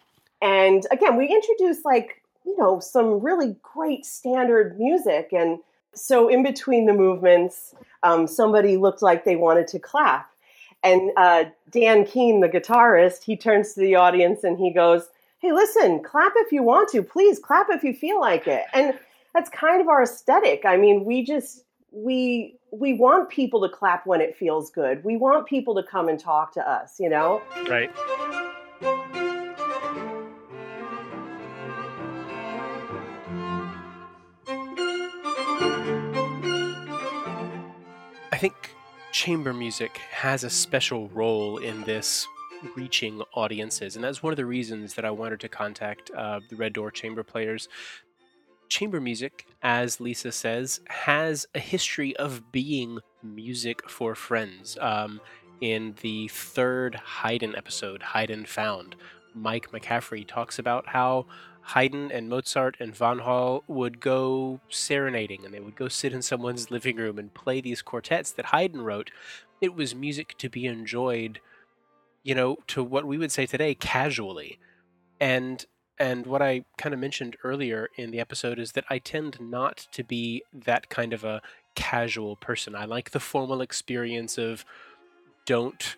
And 0.41 0.85
again, 0.91 1.15
we 1.17 1.27
introduced 1.27 1.85
like 1.85 2.21
you 2.45 2.55
know 2.57 2.79
some 2.79 3.19
really 3.19 3.55
great 3.61 4.05
standard 4.05 4.79
music, 4.79 5.29
and 5.31 5.59
so 5.93 6.27
in 6.27 6.43
between 6.43 6.85
the 6.85 6.93
movements, 6.93 7.73
um, 8.03 8.27
somebody 8.27 8.77
looked 8.77 9.01
like 9.01 9.23
they 9.23 9.35
wanted 9.35 9.67
to 9.69 9.79
clap. 9.79 10.29
And 10.83 11.11
uh, 11.17 11.45
Dan 11.71 12.05
Keene, 12.05 12.41
the 12.41 12.49
guitarist, 12.49 13.23
he 13.23 13.35
turns 13.35 13.73
to 13.73 13.79
the 13.79 13.95
audience 13.95 14.43
and 14.43 14.57
he 14.57 14.71
goes, 14.71 15.07
"Hey, 15.39 15.51
listen, 15.51 16.03
clap 16.03 16.33
if 16.35 16.51
you 16.51 16.63
want 16.63 16.89
to. 16.89 17.01
Please 17.01 17.39
clap 17.39 17.67
if 17.69 17.83
you 17.83 17.93
feel 17.93 18.19
like 18.19 18.47
it." 18.47 18.65
And 18.73 18.93
that's 19.35 19.49
kind 19.49 19.81
of 19.81 19.89
our 19.89 20.01
aesthetic. 20.01 20.63
I 20.65 20.77
mean, 20.77 21.03
we 21.03 21.23
just 21.23 21.65
we 21.91 22.57
we 22.71 22.93
want 22.93 23.29
people 23.29 23.61
to 23.67 23.69
clap 23.69 24.07
when 24.07 24.21
it 24.21 24.35
feels 24.37 24.71
good. 24.71 25.03
We 25.03 25.17
want 25.17 25.45
people 25.45 25.75
to 25.75 25.83
come 25.83 26.07
and 26.07 26.17
talk 26.17 26.53
to 26.53 26.67
us, 26.67 26.99
you 26.99 27.09
know? 27.09 27.41
Right. 27.69 27.91
I 38.31 38.37
think 38.37 38.53
chamber 39.11 39.53
music 39.53 39.97
has 40.11 40.45
a 40.45 40.49
special 40.49 41.09
role 41.09 41.57
in 41.57 41.83
this 41.83 42.25
reaching 42.75 43.21
audiences, 43.33 43.95
and 43.95 44.03
that's 44.03 44.23
one 44.23 44.33
of 44.33 44.37
the 44.37 44.45
reasons 44.45 44.93
that 44.95 45.05
I 45.05 45.11
wanted 45.11 45.39
to 45.41 45.49
contact 45.49 46.11
uh, 46.11 46.39
the 46.49 46.55
Red 46.55 46.73
Door 46.73 46.91
Chamber 46.91 47.23
players. 47.23 47.67
Chamber 48.69 48.99
music, 48.99 49.45
as 49.61 49.99
Lisa 49.99 50.31
says, 50.31 50.79
has 50.87 51.47
a 51.55 51.59
history 51.59 52.15
of 52.17 52.51
being 52.51 52.99
music 53.23 53.89
for 53.89 54.15
friends. 54.15 54.77
Um, 54.81 55.21
in 55.61 55.95
the 56.01 56.27
third 56.27 56.95
Haydn 56.95 57.55
episode, 57.55 58.03
Haydn 58.03 58.45
Found, 58.45 58.95
Mike 59.33 59.71
McCaffrey 59.71 60.27
talks 60.27 60.59
about 60.59 60.87
how 60.87 61.25
Haydn 61.61 62.11
and 62.11 62.29
Mozart 62.29 62.77
and 62.79 62.93
Vanhal 62.93 63.63
would 63.67 63.99
go 63.99 64.59
serenading 64.69 65.45
and 65.45 65.53
they 65.53 65.59
would 65.59 65.75
go 65.75 65.87
sit 65.87 66.13
in 66.13 66.21
someone's 66.21 66.69
living 66.69 66.97
room 66.97 67.17
and 67.17 67.33
play 67.33 67.59
these 67.61 67.81
quartets 67.81 68.31
that 68.31 68.47
Haydn 68.47 68.81
wrote. 68.81 69.11
It 69.61 69.73
was 69.73 69.95
music 69.95 70.35
to 70.37 70.49
be 70.49 70.67
enjoyed, 70.67 71.39
you 72.23 72.35
know, 72.35 72.57
to 72.67 72.83
what 72.83 73.05
we 73.05 73.17
would 73.17 73.31
say 73.31 73.45
today 73.45 73.73
casually. 73.73 74.59
And 75.19 75.65
and 75.97 76.25
what 76.25 76.41
I 76.41 76.65
kind 76.77 76.93
of 76.93 76.99
mentioned 76.99 77.37
earlier 77.43 77.89
in 77.95 78.11
the 78.11 78.19
episode 78.19 78.59
is 78.59 78.73
that 78.73 78.85
I 78.89 78.99
tend 78.99 79.39
not 79.39 79.87
to 79.93 80.03
be 80.03 80.43
that 80.53 80.89
kind 80.89 81.13
of 81.13 81.23
a 81.23 81.41
casual 81.75 82.35
person. 82.35 82.75
I 82.75 82.85
like 82.85 83.11
the 83.11 83.19
formal 83.19 83.61
experience 83.61 84.37
of 84.37 84.65
don't 85.45 85.95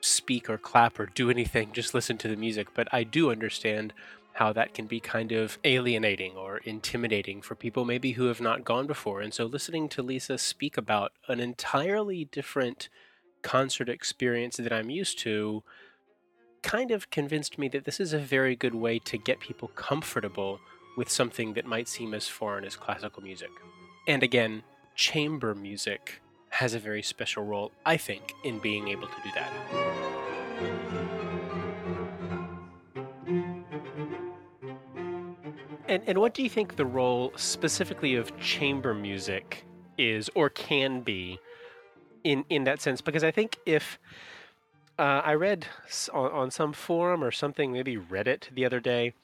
speak 0.00 0.48
or 0.50 0.58
clap 0.58 0.98
or 0.98 1.06
do 1.06 1.30
anything, 1.30 1.70
just 1.72 1.94
listen 1.94 2.18
to 2.18 2.28
the 2.28 2.36
music. 2.36 2.68
But 2.74 2.88
I 2.92 3.04
do 3.04 3.30
understand 3.30 3.92
how 4.34 4.52
that 4.52 4.74
can 4.74 4.86
be 4.86 5.00
kind 5.00 5.32
of 5.32 5.58
alienating 5.64 6.36
or 6.36 6.58
intimidating 6.58 7.42
for 7.42 7.54
people 7.54 7.84
maybe 7.84 8.12
who 8.12 8.26
have 8.26 8.40
not 8.40 8.64
gone 8.64 8.86
before. 8.86 9.20
And 9.20 9.34
so 9.34 9.44
listening 9.44 9.88
to 9.90 10.02
Lisa 10.02 10.38
speak 10.38 10.76
about 10.76 11.12
an 11.28 11.40
entirely 11.40 12.26
different 12.26 12.88
concert 13.42 13.88
experience 13.88 14.56
that 14.56 14.72
I'm 14.72 14.90
used 14.90 15.18
to 15.20 15.62
kind 16.62 16.90
of 16.90 17.10
convinced 17.10 17.58
me 17.58 17.68
that 17.68 17.84
this 17.84 18.00
is 18.00 18.12
a 18.12 18.18
very 18.18 18.54
good 18.56 18.74
way 18.74 18.98
to 19.00 19.18
get 19.18 19.40
people 19.40 19.68
comfortable 19.68 20.60
with 20.96 21.08
something 21.08 21.54
that 21.54 21.64
might 21.64 21.88
seem 21.88 22.14
as 22.14 22.28
foreign 22.28 22.64
as 22.64 22.76
classical 22.76 23.22
music. 23.22 23.50
And 24.06 24.22
again, 24.22 24.62
chamber 24.94 25.54
music 25.54 26.20
has 26.50 26.74
a 26.74 26.78
very 26.78 27.02
special 27.02 27.44
role, 27.44 27.72
I 27.86 27.96
think, 27.96 28.34
in 28.44 28.58
being 28.58 28.88
able 28.88 29.06
to 29.06 29.14
do 29.22 29.30
that. 29.34 29.52
And, 35.88 36.02
and 36.06 36.18
what 36.18 36.34
do 36.34 36.42
you 36.42 36.48
think 36.48 36.76
the 36.76 36.86
role 36.86 37.32
specifically 37.36 38.14
of 38.14 38.38
chamber 38.38 38.94
music 38.94 39.64
is 39.98 40.30
or 40.34 40.48
can 40.48 41.00
be 41.00 41.40
in, 42.22 42.44
in 42.48 42.64
that 42.64 42.80
sense? 42.80 43.00
Because 43.00 43.24
I 43.24 43.30
think 43.30 43.58
if 43.66 43.98
uh, 45.00 45.22
I 45.24 45.32
read 45.32 45.66
on, 46.12 46.30
on 46.30 46.50
some 46.50 46.74
forum 46.74 47.24
or 47.24 47.30
something, 47.30 47.72
maybe 47.72 47.96
Reddit 47.96 48.54
the 48.54 48.66
other 48.66 48.80
day, 48.80 49.14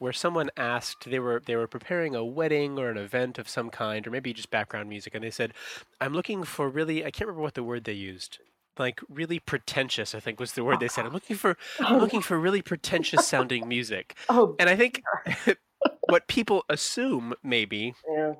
where 0.00 0.12
someone 0.12 0.50
asked 0.56 1.08
they 1.08 1.20
were 1.20 1.40
they 1.46 1.54
were 1.54 1.68
preparing 1.68 2.16
a 2.16 2.24
wedding 2.24 2.80
or 2.80 2.90
an 2.90 2.96
event 2.96 3.38
of 3.38 3.48
some 3.48 3.70
kind, 3.70 4.04
or 4.04 4.10
maybe 4.10 4.32
just 4.32 4.50
background 4.50 4.88
music, 4.88 5.14
and 5.14 5.22
they 5.22 5.30
said, 5.30 5.54
"I'm 6.00 6.14
looking 6.14 6.42
for 6.42 6.68
really 6.68 7.04
I 7.04 7.12
can't 7.12 7.28
remember 7.28 7.42
what 7.42 7.54
the 7.54 7.62
word 7.62 7.84
they 7.84 7.92
used." 7.92 8.38
Like 8.76 9.00
really 9.08 9.38
pretentious, 9.38 10.16
I 10.16 10.20
think 10.20 10.40
was 10.40 10.52
the 10.54 10.64
word 10.64 10.80
they 10.80 10.88
said. 10.88 11.06
I'm 11.06 11.12
looking 11.12 11.36
for 11.36 11.56
I'm 11.78 11.98
looking 12.00 12.22
for 12.22 12.36
really 12.36 12.62
pretentious 12.62 13.24
sounding 13.24 13.68
music. 13.68 14.16
Oh, 14.28 14.56
and 14.58 14.68
I 14.68 14.74
think 14.74 15.00
what 16.08 16.26
people 16.26 16.64
assume 16.68 17.34
maybe 17.44 17.94
yeah. 18.16 18.32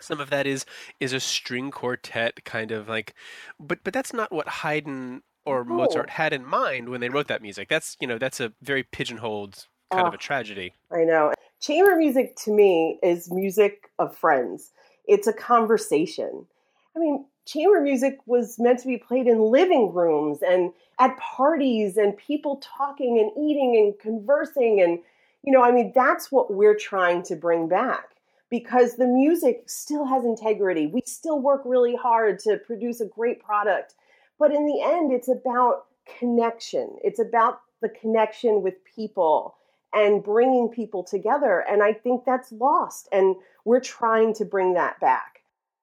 some 0.00 0.20
of 0.20 0.28
that 0.28 0.46
is 0.46 0.66
is 1.00 1.14
a 1.14 1.20
string 1.20 1.70
quartet 1.70 2.44
kind 2.44 2.72
of 2.72 2.90
like 2.90 3.14
but 3.58 3.78
but 3.84 3.94
that's 3.94 4.12
not 4.12 4.30
what 4.30 4.48
Haydn 4.48 5.22
or 5.46 5.60
oh, 5.60 5.64
No. 5.64 5.74
Mozart 5.76 6.10
had 6.10 6.32
in 6.32 6.44
mind 6.44 6.88
when 6.88 7.00
they 7.00 7.08
wrote 7.08 7.28
that 7.28 7.42
music. 7.42 7.68
That's 7.68 7.96
you 8.00 8.06
know 8.06 8.18
that's 8.18 8.40
a 8.40 8.52
very 8.62 8.82
pigeonholed 8.82 9.66
kind 9.90 10.06
of 10.06 10.12
Oh. 10.12 10.16
a 10.16 10.18
ah, 10.18 10.20
tragedy. 10.20 10.74
I 10.90 11.04
know. 11.04 11.32
Chamber 11.60 11.96
music 11.96 12.36
to 12.44 12.52
me 12.52 12.98
is 13.02 13.30
music 13.30 13.90
of 13.98 14.14
friends. 14.16 14.72
It's 15.06 15.26
a 15.26 15.32
conversation. 15.32 16.46
I 16.94 16.98
mean, 16.98 17.24
chamber 17.46 17.80
music 17.80 18.18
was 18.26 18.58
meant 18.58 18.80
to 18.80 18.86
be 18.86 18.98
played 18.98 19.26
in 19.26 19.40
living 19.40 19.92
rooms 19.92 20.42
and 20.42 20.72
at 20.98 21.16
parties 21.18 21.96
and 21.96 22.16
people 22.16 22.60
talking 22.62 23.18
and 23.18 23.30
eating 23.42 23.76
and 23.76 23.98
conversing 23.98 24.80
and 24.80 24.98
you 25.42 25.52
know, 25.52 25.62
I 25.62 25.70
mean, 25.70 25.92
that's 25.94 26.32
what 26.32 26.52
we're 26.52 26.74
trying 26.74 27.22
to 27.24 27.36
bring 27.36 27.68
back 27.68 28.16
because 28.50 28.96
the 28.96 29.06
music 29.06 29.62
still 29.66 30.04
has 30.04 30.24
integrity. 30.24 30.88
We 30.88 31.02
still 31.06 31.40
work 31.40 31.62
really 31.64 31.94
hard 31.94 32.40
to 32.40 32.58
produce 32.58 33.00
a 33.00 33.06
great 33.06 33.42
product. 33.42 33.94
But 34.38 34.52
in 34.52 34.66
the 34.66 34.82
end, 34.82 35.12
it's 35.12 35.28
about 35.28 35.86
connection. 36.18 36.96
It's 37.02 37.18
about 37.20 37.60
the 37.82 37.88
connection 37.88 38.62
with 38.62 38.74
people 38.84 39.56
and 39.94 40.22
bringing 40.22 40.68
people 40.68 41.02
together. 41.02 41.64
And 41.68 41.82
I 41.82 41.92
think 41.92 42.24
that's 42.24 42.52
lost. 42.52 43.08
And 43.12 43.36
we're 43.64 43.80
trying 43.80 44.34
to 44.34 44.44
bring 44.44 44.74
that 44.74 45.00
back. 45.00 45.40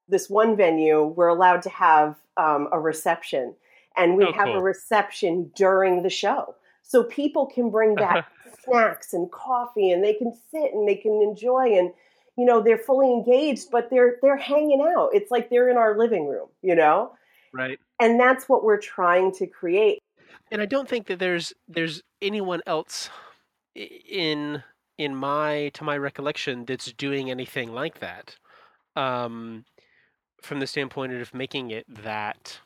This 0.08 0.30
one 0.30 0.56
venue, 0.56 1.04
we're 1.04 1.28
allowed 1.30 1.62
to 1.64 1.70
have 1.70 2.16
um, 2.38 2.68
a 2.72 2.80
reception, 2.80 3.56
and 3.96 4.18
we 4.18 4.26
Oh, 4.26 4.34
have 4.34 4.46
cool. 4.48 4.58
a 4.58 4.62
reception 4.62 5.52
during 5.56 6.04
the 6.04 6.10
show. 6.10 6.56
So 6.84 7.04
people 7.04 7.46
can 7.46 7.70
bring 7.70 7.96
back 8.08 8.28
snacks 8.66 9.14
and 9.14 9.32
coffee 9.32 9.92
and 9.92 10.04
they 10.04 10.14
can 10.14 10.34
sit 10.52 10.74
and 10.74 10.88
they 10.88 10.96
can 10.96 11.22
enjoy 11.22 11.78
and 11.78 11.92
you 12.38 12.46
know 12.46 12.62
they're 12.62 12.78
fully 12.78 13.12
engaged 13.12 13.70
but 13.72 13.90
they're 13.90 14.18
they're 14.22 14.38
hanging 14.38 14.80
out 14.96 15.10
it's 15.12 15.30
like 15.30 15.50
they're 15.50 15.68
in 15.70 15.76
our 15.76 15.98
living 15.98 16.28
room 16.30 16.48
you 16.62 16.74
know 16.74 17.12
Right. 17.52 17.78
And 18.04 18.20
that's 18.20 18.50
what 18.50 18.64
we're 18.64 18.80
trying 18.80 19.32
to 19.32 19.48
create 19.48 20.00
And 20.52 20.62
I 20.62 20.66
don't 20.66 20.88
think 20.88 21.08
that 21.08 21.20
there's 21.20 21.54
there's 21.68 22.02
anyone 22.22 22.62
else 22.68 23.10
in 23.76 24.64
in 24.98 25.16
my 25.16 25.72
to 25.74 25.84
my 25.84 25.98
recollection 25.98 26.66
that's 26.66 26.92
doing 26.94 27.32
anything 27.32 27.74
like 27.74 28.00
that. 28.00 28.38
Um, 28.96 29.66
from 30.42 30.60
the 30.60 30.68
standpoint 30.68 31.14
of 31.14 31.34
making 31.34 31.72
it 31.72 31.86
that 31.88 32.60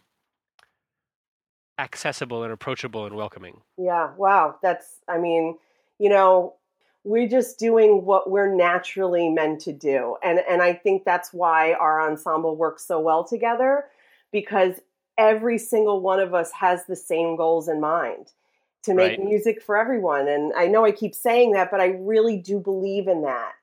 accessible 1.80 2.44
and 2.44 2.52
approachable 2.52 3.06
and 3.06 3.16
welcoming. 3.16 3.62
Yeah, 3.78 4.12
wow. 4.18 4.56
That's, 4.62 5.00
I 5.08 5.20
mean, 5.20 5.58
you 6.00 6.10
know, 6.10 6.56
we're 7.04 7.30
just 7.30 7.60
doing 7.60 8.04
what 8.04 8.30
we're 8.30 8.54
naturally 8.54 9.30
meant 9.30 9.62
to 9.62 9.72
do. 9.74 10.18
And 10.24 10.40
and 10.50 10.62
I 10.62 10.74
think 10.74 11.06
that's 11.06 11.32
why 11.32 11.74
our 11.74 12.02
ensemble 12.02 12.58
works 12.58 12.86
so 12.86 13.00
well 13.00 13.24
together 13.24 13.86
because 14.32 14.82
every 15.18 15.58
single 15.58 16.02
one 16.02 16.20
of 16.20 16.34
us 16.34 16.52
has 16.52 16.86
the 16.86 16.96
same 16.96 17.36
goals 17.36 17.68
in 17.68 17.80
mind 17.80 18.32
to 18.84 18.94
make 18.94 19.18
Right. 19.18 19.24
music 19.24 19.62
for 19.62 19.78
everyone. 19.78 20.28
And 20.28 20.54
I 20.54 20.68
know 20.68 20.86
I 20.86 20.92
keep 20.92 21.14
saying 21.16 21.52
that, 21.54 21.72
but 21.72 21.82
I 21.82 21.88
really 22.00 22.38
do 22.38 22.60
believe 22.60 23.08
in 23.08 23.24
that. 23.24 23.54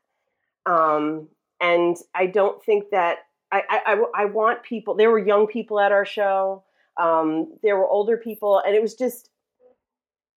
Um, 0.67 1.29
and 1.61 1.97
I 2.15 2.27
don't 2.27 2.63
think 2.63 2.91
that 2.91 3.19
I, 3.53 3.63
I, 3.69 3.95
I, 3.95 4.23
I 4.23 4.25
want 4.27 4.63
people, 4.63 4.95
there 4.95 5.11
were 5.11 5.19
young 5.19 5.47
people 5.47 5.79
at 5.81 5.93
our 5.93 6.05
show. 6.05 6.65
Um, 6.97 7.55
there 7.63 7.77
were 7.77 7.89
older 7.89 8.17
people, 8.17 8.59
and 8.59 8.75
it 8.75 8.83
was 8.83 8.95
just 8.95 9.31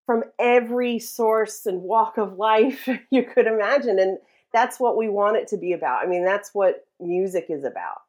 from 0.06 0.24
every 0.38 0.98
source 0.98 1.66
and 1.66 1.82
walk 1.82 2.16
of 2.16 2.38
life 2.38 2.88
you 3.10 3.24
could 3.24 3.46
imagine. 3.46 3.98
And 3.98 4.18
that's 4.52 4.80
what 4.80 4.96
we 4.96 5.08
want 5.08 5.36
it 5.36 5.48
to 5.48 5.56
be 5.56 5.72
about. 5.72 6.02
I 6.02 6.08
mean, 6.08 6.24
that's 6.24 6.54
what 6.54 6.86
music 6.98 7.46
is 7.50 7.64
about. 7.64 8.02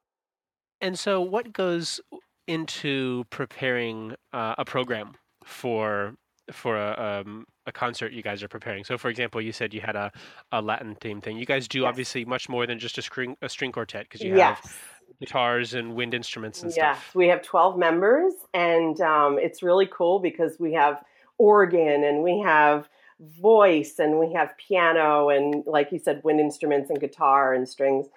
And 0.81 0.97
so, 0.97 1.19
what 1.19 1.51
goes 1.51 1.99
into 2.49 3.23
preparing 3.29 4.15
uh, 4.33 4.55
a 4.57 4.65
program 4.65 5.13
for 5.45 6.15
for 6.51 6.75
a 6.75 7.21
um, 7.21 7.45
a 7.67 7.71
concert 7.71 8.11
you 8.11 8.23
guys 8.23 8.41
are 8.41 8.47
preparing? 8.47 8.83
So, 8.83 8.97
for 8.97 9.09
example, 9.09 9.39
you 9.39 9.51
said 9.51 9.73
you 9.73 9.81
had 9.81 9.95
a, 9.95 10.11
a 10.51 10.61
Latin 10.61 10.95
theme 10.95 11.21
thing. 11.21 11.37
You 11.37 11.45
guys 11.45 11.67
do 11.67 11.81
Yes. 11.81 11.89
obviously 11.89 12.25
much 12.25 12.49
more 12.49 12.65
than 12.65 12.79
just 12.79 12.97
a 12.97 13.01
string 13.01 13.37
a 13.41 13.49
string 13.49 13.71
quartet 13.71 14.03
because 14.03 14.21
you 14.21 14.35
yes. 14.35 14.59
have 14.59 14.73
guitars 15.19 15.75
and 15.75 15.93
wind 15.93 16.13
instruments 16.13 16.63
and 16.63 16.71
Yes, 16.71 16.75
stuff. 16.75 17.03
Yes, 17.05 17.15
we 17.15 17.27
have 17.27 17.43
12 17.43 17.77
members, 17.77 18.33
and 18.53 18.99
um, 19.01 19.37
it's 19.37 19.61
really 19.61 19.87
cool 19.91 20.19
because 20.19 20.59
we 20.59 20.73
have 20.73 21.03
organ 21.37 22.03
and 22.03 22.23
we 22.23 22.39
have 22.39 22.89
voice 23.19 23.99
and 23.99 24.17
we 24.17 24.33
have 24.33 24.57
piano 24.57 25.29
and, 25.29 25.63
like 25.67 25.91
you 25.91 25.99
said, 25.99 26.21
wind 26.23 26.39
instruments 26.39 26.89
and 26.89 26.99
guitar 26.99 27.53
and 27.53 27.67
strings. 27.67 28.07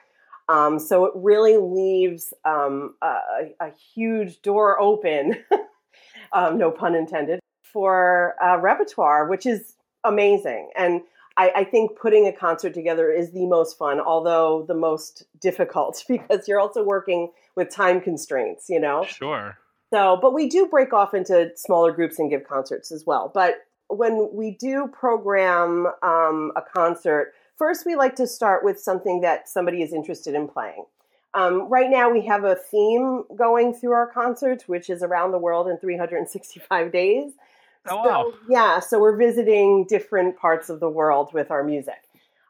Um, 0.48 0.78
so 0.78 1.04
it 1.06 1.12
really 1.14 1.56
leaves 1.56 2.34
um, 2.44 2.94
a, 3.02 3.16
a 3.60 3.70
huge 3.94 4.42
door 4.42 4.80
open, 4.80 5.36
um, 6.32 6.58
no 6.58 6.70
pun 6.70 6.94
intended, 6.94 7.40
for 7.62 8.34
uh, 8.42 8.58
repertoire, 8.58 9.28
which 9.28 9.46
is 9.46 9.76
amazing. 10.04 10.70
And 10.76 11.02
I, 11.36 11.52
I 11.56 11.64
think 11.64 11.98
putting 11.98 12.26
a 12.26 12.32
concert 12.32 12.74
together 12.74 13.10
is 13.10 13.32
the 13.32 13.46
most 13.46 13.78
fun, 13.78 14.00
although 14.00 14.64
the 14.66 14.74
most 14.74 15.24
difficult 15.40 16.04
because 16.08 16.48
you're 16.48 16.60
also 16.60 16.84
working 16.84 17.30
with 17.56 17.70
time 17.70 18.00
constraints, 18.00 18.68
you 18.68 18.80
know? 18.80 19.04
Sure. 19.04 19.58
So, 19.92 20.18
but 20.20 20.32
we 20.32 20.48
do 20.48 20.66
break 20.68 20.92
off 20.92 21.12
into 21.12 21.50
smaller 21.54 21.92
groups 21.92 22.18
and 22.18 22.30
give 22.30 22.44
concerts 22.44 22.90
as 22.90 23.04
well. 23.06 23.30
But 23.32 23.56
when 23.88 24.30
we 24.32 24.52
do 24.52 24.88
program 24.88 25.86
um, 26.02 26.52
a 26.56 26.62
concert, 26.62 27.34
first 27.56 27.86
we 27.86 27.96
like 27.96 28.16
to 28.16 28.26
start 28.26 28.64
with 28.64 28.80
something 28.80 29.20
that 29.20 29.48
somebody 29.48 29.82
is 29.82 29.92
interested 29.92 30.34
in 30.34 30.48
playing. 30.48 30.84
Um, 31.34 31.68
right 31.70 31.90
now, 31.90 32.10
we 32.10 32.26
have 32.26 32.44
a 32.44 32.54
theme 32.54 33.24
going 33.34 33.72
through 33.72 33.92
our 33.92 34.06
concerts, 34.06 34.68
which 34.68 34.90
is 34.90 35.02
around 35.02 35.32
the 35.32 35.38
world 35.38 35.66
in 35.68 35.78
365 35.78 36.92
days. 36.92 37.32
Oh, 37.88 37.96
wow. 37.96 38.04
So, 38.04 38.38
yeah, 38.48 38.80
so 38.80 39.00
we're 39.00 39.16
visiting 39.16 39.86
different 39.88 40.36
parts 40.36 40.68
of 40.68 40.80
the 40.80 40.90
world 40.90 41.32
with 41.32 41.50
our 41.50 41.64
music. 41.64 42.02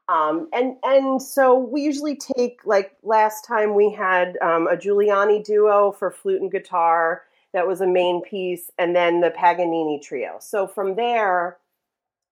Um, 0.08 0.48
and 0.52 0.76
and 0.82 1.22
so 1.22 1.56
we 1.56 1.82
usually 1.82 2.16
take 2.16 2.60
like 2.66 2.92
last 3.02 3.46
time 3.46 3.74
we 3.74 3.90
had 3.90 4.36
um, 4.42 4.66
a 4.66 4.76
Giuliani 4.76 5.44
duo 5.44 5.92
for 5.92 6.10
flute 6.10 6.42
and 6.42 6.50
guitar 6.50 7.22
that 7.52 7.66
was 7.66 7.80
a 7.80 7.86
main 7.86 8.20
piece, 8.22 8.70
and 8.78 8.96
then 8.96 9.20
the 9.20 9.30
Paganini 9.30 10.00
trio. 10.02 10.38
So 10.40 10.66
from 10.66 10.96
there, 10.96 11.58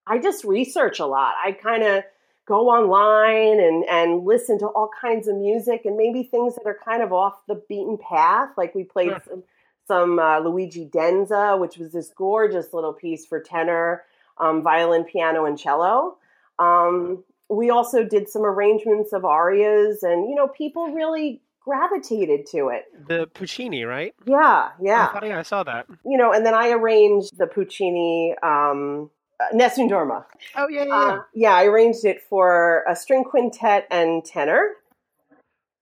I 0.07 0.19
just 0.19 0.45
research 0.45 0.99
a 0.99 1.07
lot. 1.07 1.35
I 1.45 1.53
kind 1.53 1.85
of 1.85 2.05
go 2.51 2.69
online 2.69 3.61
and 3.61 3.85
and 3.89 4.27
listen 4.27 4.59
to 4.59 4.67
all 4.67 4.91
kinds 5.01 5.29
of 5.29 5.37
music 5.37 5.83
and 5.85 5.97
maybe 5.97 6.25
things 6.25 6.57
that 6.57 6.67
are 6.67 6.77
kind 6.85 7.01
of 7.01 7.13
off 7.13 7.35
the 7.47 7.63
beaten 7.69 7.97
path. 7.97 8.51
Like 8.57 8.75
we 8.75 8.83
played 8.83 9.13
some, 9.29 9.45
some 9.87 10.19
uh, 10.19 10.41
Luigi 10.41 10.85
Denza, 10.85 11.59
which 11.59 11.79
was 11.79 11.93
this 11.93 12.11
gorgeous 12.17 12.73
little 12.73 12.93
piece 12.93 13.25
for 13.25 13.41
tenor, 13.41 14.03
um, 14.39 14.65
violin, 14.65 15.05
piano, 15.05 15.45
and 15.45 15.57
cello. 15.57 16.17
Um, 16.59 17.23
we 17.49 17.71
also 17.71 18.03
did 18.05 18.29
some 18.29 18.43
arrangements 18.45 19.13
of 19.13 19.25
arias, 19.25 20.03
and 20.03 20.29
you 20.29 20.35
know, 20.35 20.49
people 20.49 20.93
really 20.93 21.43
gravitated 21.61 22.47
to 22.47 22.69
it. 22.69 22.85
The 23.07 23.29
Puccini, 23.33 23.85
right? 23.85 24.13
Yeah, 24.27 24.37
I 24.37 24.71
yeah 24.83 25.13
thought 25.13 25.27
yeah, 25.27 25.39
I 25.39 25.43
saw 25.43 25.63
that. 25.63 25.87
you 26.05 26.19
know, 26.19 26.33
and 26.33 26.45
then 26.45 26.55
I 26.55 26.71
arranged 26.71 27.39
the 27.39 27.47
Puccini 27.47 28.35
um, 28.43 29.09
uh, 29.41 29.47
Nessun 29.55 29.89
Dorma. 29.89 30.25
Oh 30.57 30.69
yeah, 30.69 30.85
yeah. 30.85 30.95
Uh, 30.95 31.23
yeah, 31.35 31.55
I 31.55 31.65
arranged 31.65 32.05
it 32.05 32.23
for 32.23 32.85
a 32.89 32.95
string 32.95 33.25
quintet 33.25 33.87
and 33.91 34.25
tenor. 34.25 34.73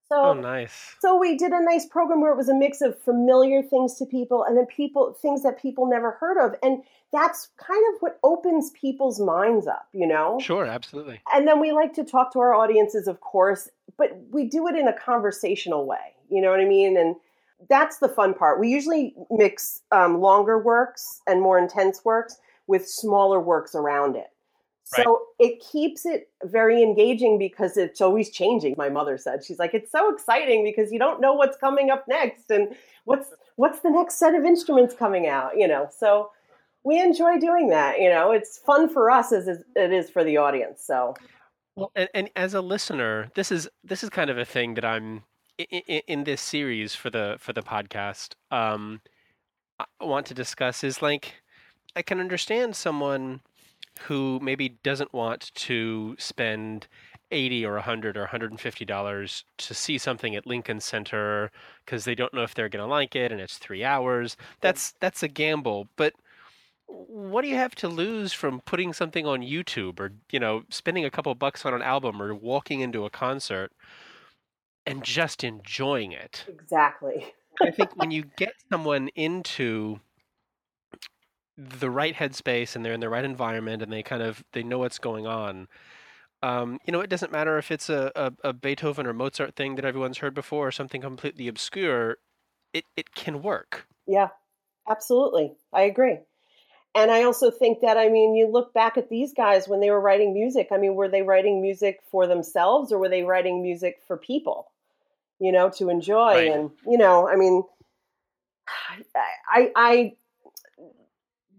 So, 0.08 0.16
oh, 0.16 0.32
nice. 0.32 0.94
so 1.00 1.18
we 1.18 1.36
did 1.36 1.52
a 1.52 1.62
nice 1.62 1.84
program 1.84 2.22
where 2.22 2.32
it 2.32 2.36
was 2.36 2.48
a 2.48 2.54
mix 2.54 2.80
of 2.80 2.98
familiar 3.02 3.62
things 3.62 3.96
to 3.96 4.06
people 4.06 4.42
and 4.42 4.56
then 4.56 4.64
people 4.64 5.12
things 5.20 5.42
that 5.42 5.60
people 5.60 5.86
never 5.86 6.12
heard 6.12 6.42
of, 6.42 6.54
and 6.62 6.82
that's 7.12 7.48
kind 7.58 7.82
of 7.94 8.00
what 8.00 8.18
opens 8.22 8.70
people's 8.70 9.20
minds 9.20 9.66
up, 9.66 9.86
you 9.92 10.06
know. 10.06 10.38
Sure, 10.40 10.64
absolutely. 10.64 11.20
And 11.34 11.46
then 11.46 11.60
we 11.60 11.72
like 11.72 11.92
to 11.94 12.04
talk 12.04 12.32
to 12.32 12.38
our 12.38 12.54
audiences, 12.54 13.06
of 13.06 13.20
course, 13.20 13.68
but 13.98 14.18
we 14.30 14.46
do 14.46 14.66
it 14.68 14.76
in 14.76 14.88
a 14.88 14.98
conversational 14.98 15.86
way. 15.86 16.14
You 16.30 16.40
know 16.40 16.50
what 16.50 16.60
I 16.60 16.66
mean? 16.66 16.96
And 16.96 17.16
that's 17.68 17.98
the 17.98 18.08
fun 18.08 18.34
part. 18.34 18.60
We 18.60 18.68
usually 18.68 19.14
mix 19.30 19.82
um, 19.90 20.20
longer 20.20 20.58
works 20.58 21.20
and 21.26 21.42
more 21.42 21.58
intense 21.58 22.04
works 22.04 22.38
with 22.68 22.86
smaller 22.88 23.40
works 23.40 23.74
around 23.74 24.14
it. 24.14 24.28
So 24.84 25.02
right. 25.02 25.50
it 25.50 25.62
keeps 25.70 26.06
it 26.06 26.30
very 26.44 26.82
engaging 26.82 27.38
because 27.38 27.76
it's 27.76 28.00
always 28.00 28.30
changing. 28.30 28.74
My 28.78 28.88
mother 28.88 29.18
said, 29.18 29.44
she's 29.44 29.58
like, 29.58 29.74
it's 29.74 29.92
so 29.92 30.12
exciting 30.14 30.64
because 30.64 30.90
you 30.90 30.98
don't 30.98 31.20
know 31.20 31.34
what's 31.34 31.58
coming 31.58 31.90
up 31.90 32.06
next 32.08 32.50
and 32.50 32.74
what's 33.04 33.28
what's 33.56 33.80
the 33.80 33.90
next 33.90 34.18
set 34.18 34.34
of 34.34 34.44
instruments 34.44 34.94
coming 34.94 35.26
out, 35.26 35.58
you 35.58 35.68
know. 35.68 35.88
So 35.98 36.30
we 36.84 36.98
enjoy 37.00 37.38
doing 37.38 37.68
that, 37.68 38.00
you 38.00 38.08
know. 38.08 38.30
It's 38.30 38.58
fun 38.58 38.88
for 38.88 39.10
us 39.10 39.30
as 39.30 39.46
it 39.48 39.92
is 39.92 40.08
for 40.08 40.24
the 40.24 40.38
audience. 40.38 40.82
So 40.86 41.14
well, 41.76 41.92
and, 41.94 42.08
and 42.14 42.30
as 42.34 42.54
a 42.54 42.62
listener, 42.62 43.30
this 43.34 43.52
is 43.52 43.68
this 43.84 44.02
is 44.02 44.08
kind 44.08 44.30
of 44.30 44.38
a 44.38 44.44
thing 44.46 44.72
that 44.74 44.86
I'm 44.86 45.24
in, 45.58 46.00
in 46.06 46.24
this 46.24 46.40
series 46.40 46.94
for 46.94 47.10
the 47.10 47.36
for 47.40 47.52
the 47.52 47.62
podcast. 47.62 48.34
Um, 48.50 49.02
I 49.78 50.04
want 50.04 50.26
to 50.26 50.34
discuss 50.34 50.82
is 50.82 51.02
like 51.02 51.34
I 51.96 52.02
can 52.02 52.20
understand 52.20 52.76
someone 52.76 53.40
who 54.00 54.38
maybe 54.40 54.70
doesn't 54.82 55.12
want 55.12 55.52
to 55.54 56.14
spend 56.18 56.86
80 57.30 57.66
or 57.66 57.74
100 57.74 58.16
or 58.16 58.22
150 58.22 58.84
dollars 58.84 59.44
to 59.58 59.74
see 59.74 59.98
something 59.98 60.34
at 60.36 60.46
Lincoln 60.46 60.80
Center 60.80 61.50
because 61.84 62.04
they 62.04 62.14
don't 62.14 62.32
know 62.32 62.42
if 62.42 62.54
they're 62.54 62.68
going 62.68 62.84
to 62.84 62.90
like 62.90 63.14
it 63.16 63.32
and 63.32 63.40
it's 63.40 63.58
3 63.58 63.84
hours. 63.84 64.36
That's 64.60 64.92
that's 65.00 65.22
a 65.22 65.28
gamble 65.28 65.88
but 65.96 66.14
what 66.88 67.42
do 67.42 67.48
you 67.48 67.54
have 67.54 67.74
to 67.76 67.88
lose 67.88 68.32
from 68.32 68.60
putting 68.62 68.92
something 68.92 69.26
on 69.26 69.42
YouTube 69.42 70.00
or 70.00 70.12
you 70.30 70.40
know 70.40 70.62
spending 70.70 71.04
a 71.04 71.10
couple 71.10 71.34
bucks 71.34 71.66
on 71.66 71.74
an 71.74 71.82
album 71.82 72.20
or 72.20 72.34
walking 72.34 72.80
into 72.80 73.04
a 73.04 73.10
concert 73.10 73.72
and 74.86 75.04
just 75.04 75.44
enjoying 75.44 76.12
it? 76.12 76.44
Exactly. 76.48 77.32
I 77.60 77.70
think 77.70 77.96
when 77.96 78.10
you 78.10 78.24
get 78.36 78.54
someone 78.70 79.08
into 79.16 80.00
the 81.58 81.90
right 81.90 82.14
headspace 82.14 82.76
and 82.76 82.84
they're 82.84 82.92
in 82.92 83.00
the 83.00 83.08
right 83.08 83.24
environment 83.24 83.82
and 83.82 83.92
they 83.92 84.02
kind 84.02 84.22
of 84.22 84.44
they 84.52 84.62
know 84.62 84.78
what's 84.78 84.98
going 84.98 85.26
on. 85.26 85.66
Um, 86.40 86.78
you 86.86 86.92
know 86.92 87.00
it 87.00 87.10
doesn't 87.10 87.32
matter 87.32 87.58
if 87.58 87.72
it's 87.72 87.90
a, 87.90 88.12
a, 88.14 88.32
a, 88.44 88.52
beethoven 88.52 89.08
or 89.08 89.12
mozart 89.12 89.56
thing 89.56 89.74
that 89.74 89.84
everyone's 89.84 90.18
heard 90.18 90.34
before 90.34 90.68
or 90.68 90.70
something 90.70 91.00
completely 91.00 91.48
obscure 91.48 92.18
it, 92.72 92.84
it 92.96 93.12
can 93.12 93.42
work. 93.42 93.88
Yeah 94.06 94.28
absolutely. 94.88 95.52
I 95.72 95.82
agree. 95.82 96.18
And 96.94 97.10
i 97.10 97.22
also 97.22 97.50
think 97.50 97.80
that 97.82 97.96
i 97.96 98.08
mean 98.08 98.34
you 98.34 98.48
look 98.48 98.72
back 98.72 98.96
at 98.96 99.08
these 99.08 99.32
guys 99.32 99.68
when 99.68 99.78
they 99.78 99.90
were 99.90 100.00
writing 100.00 100.32
music 100.32 100.68
i 100.72 100.78
mean 100.78 100.94
were 100.94 101.06
they 101.08 101.22
writing 101.22 101.62
music 101.62 102.00
for 102.10 102.26
themselves 102.26 102.90
or 102.90 102.98
were 102.98 103.10
they 103.10 103.22
writing 103.22 103.62
music 103.62 104.00
for 104.06 104.16
people 104.16 104.72
you 105.38 105.52
know 105.52 105.68
to 105.70 105.90
enjoy 105.90 106.32
right. 106.32 106.50
and 106.50 106.70
you 106.86 106.98
know 106.98 107.28
i 107.28 107.36
mean 107.36 107.62
I, 109.48 109.70
I 109.76 110.12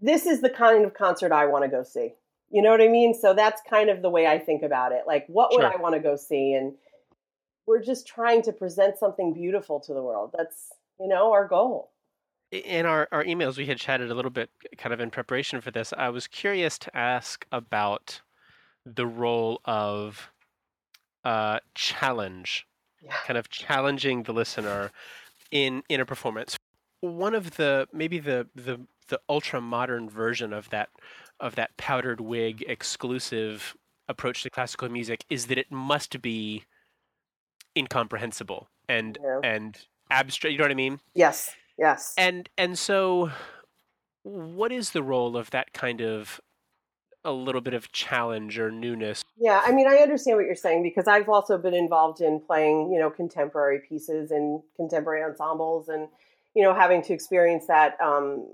this 0.00 0.26
is 0.26 0.40
the 0.40 0.50
kind 0.50 0.84
of 0.84 0.94
concert 0.94 1.32
I 1.32 1.46
want 1.46 1.64
to 1.64 1.70
go 1.70 1.82
see. 1.82 2.14
You 2.50 2.62
know 2.62 2.70
what 2.70 2.80
I 2.80 2.88
mean? 2.88 3.14
So 3.14 3.32
that's 3.34 3.62
kind 3.68 3.90
of 3.90 4.02
the 4.02 4.10
way 4.10 4.26
I 4.26 4.38
think 4.38 4.62
about 4.62 4.92
it. 4.92 5.02
Like, 5.06 5.24
what 5.28 5.50
would 5.52 5.62
sure. 5.62 5.72
I 5.72 5.80
want 5.80 5.94
to 5.94 6.00
go 6.00 6.16
see? 6.16 6.54
And 6.54 6.74
we're 7.66 7.82
just 7.82 8.06
trying 8.06 8.42
to 8.42 8.52
present 8.52 8.98
something 8.98 9.32
beautiful 9.32 9.78
to 9.80 9.94
the 9.94 10.02
world. 10.02 10.34
That's, 10.36 10.70
you 10.98 11.08
know, 11.08 11.32
our 11.32 11.46
goal. 11.46 11.92
In 12.50 12.86
our, 12.86 13.06
our 13.12 13.22
emails, 13.22 13.56
we 13.56 13.66
had 13.66 13.78
chatted 13.78 14.10
a 14.10 14.14
little 14.14 14.30
bit 14.32 14.50
kind 14.76 14.92
of 14.92 14.98
in 14.98 15.10
preparation 15.10 15.60
for 15.60 15.70
this. 15.70 15.92
I 15.96 16.08
was 16.08 16.26
curious 16.26 16.78
to 16.78 16.96
ask 16.96 17.46
about 17.52 18.22
the 18.84 19.06
role 19.06 19.60
of 19.64 20.32
uh, 21.24 21.60
challenge, 21.76 22.66
yeah. 23.00 23.14
kind 23.24 23.38
of 23.38 23.50
challenging 23.50 24.24
the 24.24 24.32
listener 24.32 24.90
in 25.52 25.82
in 25.88 26.00
a 26.00 26.06
performance. 26.06 26.56
One 27.00 27.34
of 27.34 27.56
the 27.56 27.88
maybe 27.92 28.18
the 28.18 28.46
the 28.54 28.80
the 29.08 29.20
ultra 29.28 29.60
modern 29.60 30.08
version 30.08 30.52
of 30.52 30.70
that 30.70 30.88
of 31.38 31.56
that 31.56 31.76
powdered 31.76 32.20
wig 32.20 32.64
exclusive 32.66 33.76
approach 34.08 34.42
to 34.42 34.50
classical 34.50 34.88
music 34.88 35.24
is 35.28 35.46
that 35.46 35.58
it 35.58 35.70
must 35.70 36.20
be 36.22 36.64
incomprehensible 37.76 38.68
and 38.88 39.18
yeah. 39.22 39.40
and 39.44 39.78
abstract 40.10 40.52
you 40.52 40.58
know 40.58 40.64
what 40.64 40.70
i 40.70 40.74
mean? 40.74 41.00
Yes 41.14 41.54
yes. 41.78 42.14
And 42.16 42.48
and 42.56 42.78
so 42.78 43.30
what 44.22 44.70
is 44.70 44.90
the 44.90 45.02
role 45.02 45.36
of 45.36 45.50
that 45.50 45.72
kind 45.72 46.00
of 46.00 46.40
a 47.24 47.32
little 47.32 47.60
bit 47.60 47.74
of 47.74 47.92
challenge 47.92 48.58
or 48.58 48.70
newness? 48.70 49.24
Yeah 49.38 49.60
i 49.64 49.72
mean 49.72 49.88
i 49.88 49.96
understand 49.96 50.36
what 50.36 50.46
you're 50.46 50.54
saying 50.54 50.82
because 50.82 51.08
i've 51.08 51.28
also 51.28 51.58
been 51.58 51.74
involved 51.74 52.20
in 52.20 52.40
playing 52.40 52.92
you 52.92 52.98
know 53.00 53.10
contemporary 53.10 53.80
pieces 53.88 54.30
and 54.30 54.62
contemporary 54.76 55.22
ensembles 55.22 55.88
and 55.88 56.08
you 56.54 56.62
know 56.62 56.74
having 56.74 57.02
to 57.02 57.12
experience 57.12 57.66
that 57.66 58.00
um, 58.00 58.46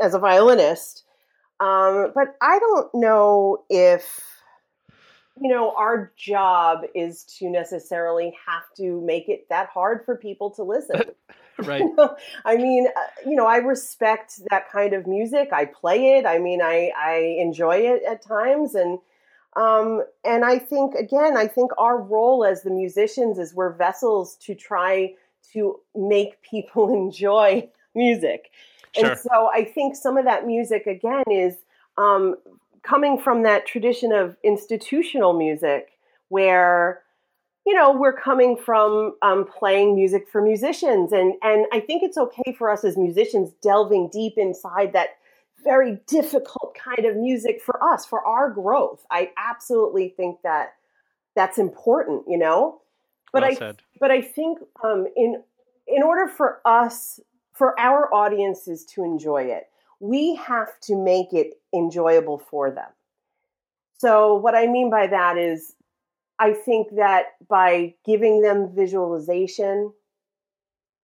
as 0.00 0.14
a 0.14 0.18
violinist. 0.18 1.04
Um, 1.60 2.12
but 2.14 2.36
I 2.40 2.58
don't 2.58 2.94
know 2.94 3.64
if 3.68 4.26
you 5.40 5.50
know 5.50 5.74
our 5.76 6.12
job 6.16 6.82
is 6.94 7.24
to 7.38 7.50
necessarily 7.50 8.34
have 8.46 8.64
to 8.78 9.00
make 9.02 9.28
it 9.28 9.48
that 9.50 9.68
hard 9.68 10.04
for 10.04 10.16
people 10.16 10.50
to 10.52 10.62
listen. 10.62 11.02
right. 11.58 11.82
I 12.44 12.56
mean, 12.56 12.86
uh, 12.88 13.28
you 13.28 13.36
know, 13.36 13.46
I 13.46 13.56
respect 13.56 14.40
that 14.50 14.70
kind 14.70 14.94
of 14.94 15.06
music. 15.06 15.50
I 15.52 15.66
play 15.66 16.18
it. 16.18 16.26
I 16.26 16.38
mean, 16.38 16.62
I 16.62 16.92
I 16.96 17.36
enjoy 17.38 17.76
it 17.76 18.02
at 18.08 18.22
times, 18.22 18.74
and 18.74 18.98
um, 19.56 20.04
and 20.24 20.44
I 20.44 20.58
think 20.58 20.94
again, 20.94 21.36
I 21.36 21.46
think 21.46 21.72
our 21.76 22.00
role 22.00 22.44
as 22.44 22.62
the 22.62 22.70
musicians 22.70 23.38
is 23.38 23.54
we're 23.54 23.72
vessels 23.72 24.36
to 24.42 24.54
try 24.54 25.14
to 25.52 25.80
make 25.94 26.42
people 26.42 26.92
enjoy 26.94 27.68
music. 27.94 28.50
Sure. 28.94 29.10
And 29.10 29.18
so 29.18 29.50
I 29.52 29.64
think 29.64 29.94
some 29.94 30.16
of 30.16 30.24
that 30.24 30.46
music, 30.46 30.86
again, 30.86 31.24
is 31.30 31.56
um, 31.96 32.36
coming 32.82 33.18
from 33.18 33.42
that 33.42 33.66
tradition 33.66 34.12
of 34.12 34.36
institutional 34.42 35.32
music 35.32 35.92
where 36.28 37.02
you 37.66 37.74
know 37.74 37.92
we're 37.92 38.16
coming 38.16 38.56
from 38.56 39.14
um, 39.22 39.44
playing 39.44 39.94
music 39.94 40.26
for 40.30 40.40
musicians 40.40 41.12
and 41.12 41.34
and 41.42 41.66
i 41.72 41.80
think 41.80 42.02
it's 42.02 42.16
okay 42.16 42.54
for 42.56 42.70
us 42.70 42.84
as 42.84 42.96
musicians 42.96 43.52
delving 43.62 44.08
deep 44.10 44.34
inside 44.36 44.92
that 44.92 45.10
very 45.62 45.98
difficult 46.06 46.74
kind 46.74 47.06
of 47.06 47.16
music 47.16 47.60
for 47.60 47.82
us 47.84 48.06
for 48.06 48.24
our 48.24 48.50
growth 48.50 49.04
i 49.10 49.30
absolutely 49.36 50.08
think 50.16 50.40
that 50.42 50.74
that's 51.36 51.58
important 51.58 52.22
you 52.26 52.38
know 52.38 52.80
but 53.32 53.42
well 53.42 53.50
i 53.50 53.54
said. 53.54 53.82
but 53.98 54.10
i 54.10 54.20
think 54.20 54.58
um, 54.84 55.06
in 55.16 55.42
in 55.86 56.02
order 56.02 56.28
for 56.28 56.60
us 56.64 57.20
for 57.52 57.78
our 57.78 58.12
audiences 58.14 58.84
to 58.86 59.04
enjoy 59.04 59.42
it, 59.42 59.64
we 59.98 60.34
have 60.36 60.80
to 60.80 60.96
make 60.96 61.34
it 61.34 61.60
enjoyable 61.74 62.38
for 62.38 62.70
them. 62.70 62.88
So, 63.98 64.34
what 64.34 64.54
I 64.54 64.66
mean 64.66 64.88
by 64.88 65.06
that 65.08 65.36
is, 65.36 65.74
I 66.38 66.54
think 66.54 66.96
that 66.96 67.34
by 67.48 67.94
giving 68.06 68.40
them 68.40 68.74
visualization, 68.74 69.92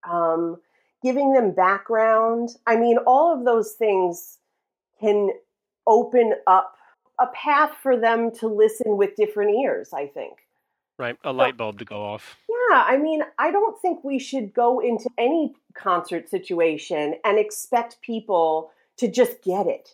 um, 0.09 0.57
giving 1.03 1.35
them 1.35 1.53
background, 1.53 2.57
I 2.67 2.77
mean, 2.77 2.97
all 3.07 3.37
of 3.37 3.45
those 3.45 3.73
things 3.73 4.39
can 4.99 5.29
open 5.87 6.37
up 6.47 6.75
a 7.21 7.27
path 7.35 7.73
for 7.83 7.99
them 7.99 8.31
to 8.37 8.49
listen 8.49 8.97
with 8.97 9.15
different 9.15 9.55
ears, 9.62 9.91
I 9.93 10.07
think. 10.07 10.45
Right, 10.98 11.16
a 11.24 11.32
light 11.32 11.56
bulb 11.56 11.78
to 11.80 11.85
go 11.85 12.02
off. 12.02 12.37
Yeah, 12.48 12.82
I 12.87 12.96
mean, 12.96 13.22
I 13.38 13.50
don't 13.50 13.80
think 13.80 14.02
we 14.02 14.18
should 14.18 14.54
go 14.54 14.80
into 14.80 15.11
any 15.18 15.54
concert 15.74 16.28
situation 16.28 17.16
and 17.22 17.38
expect 17.38 18.00
people 18.00 18.70
to 18.96 19.09
just 19.09 19.42
get 19.42 19.66
it. 19.66 19.90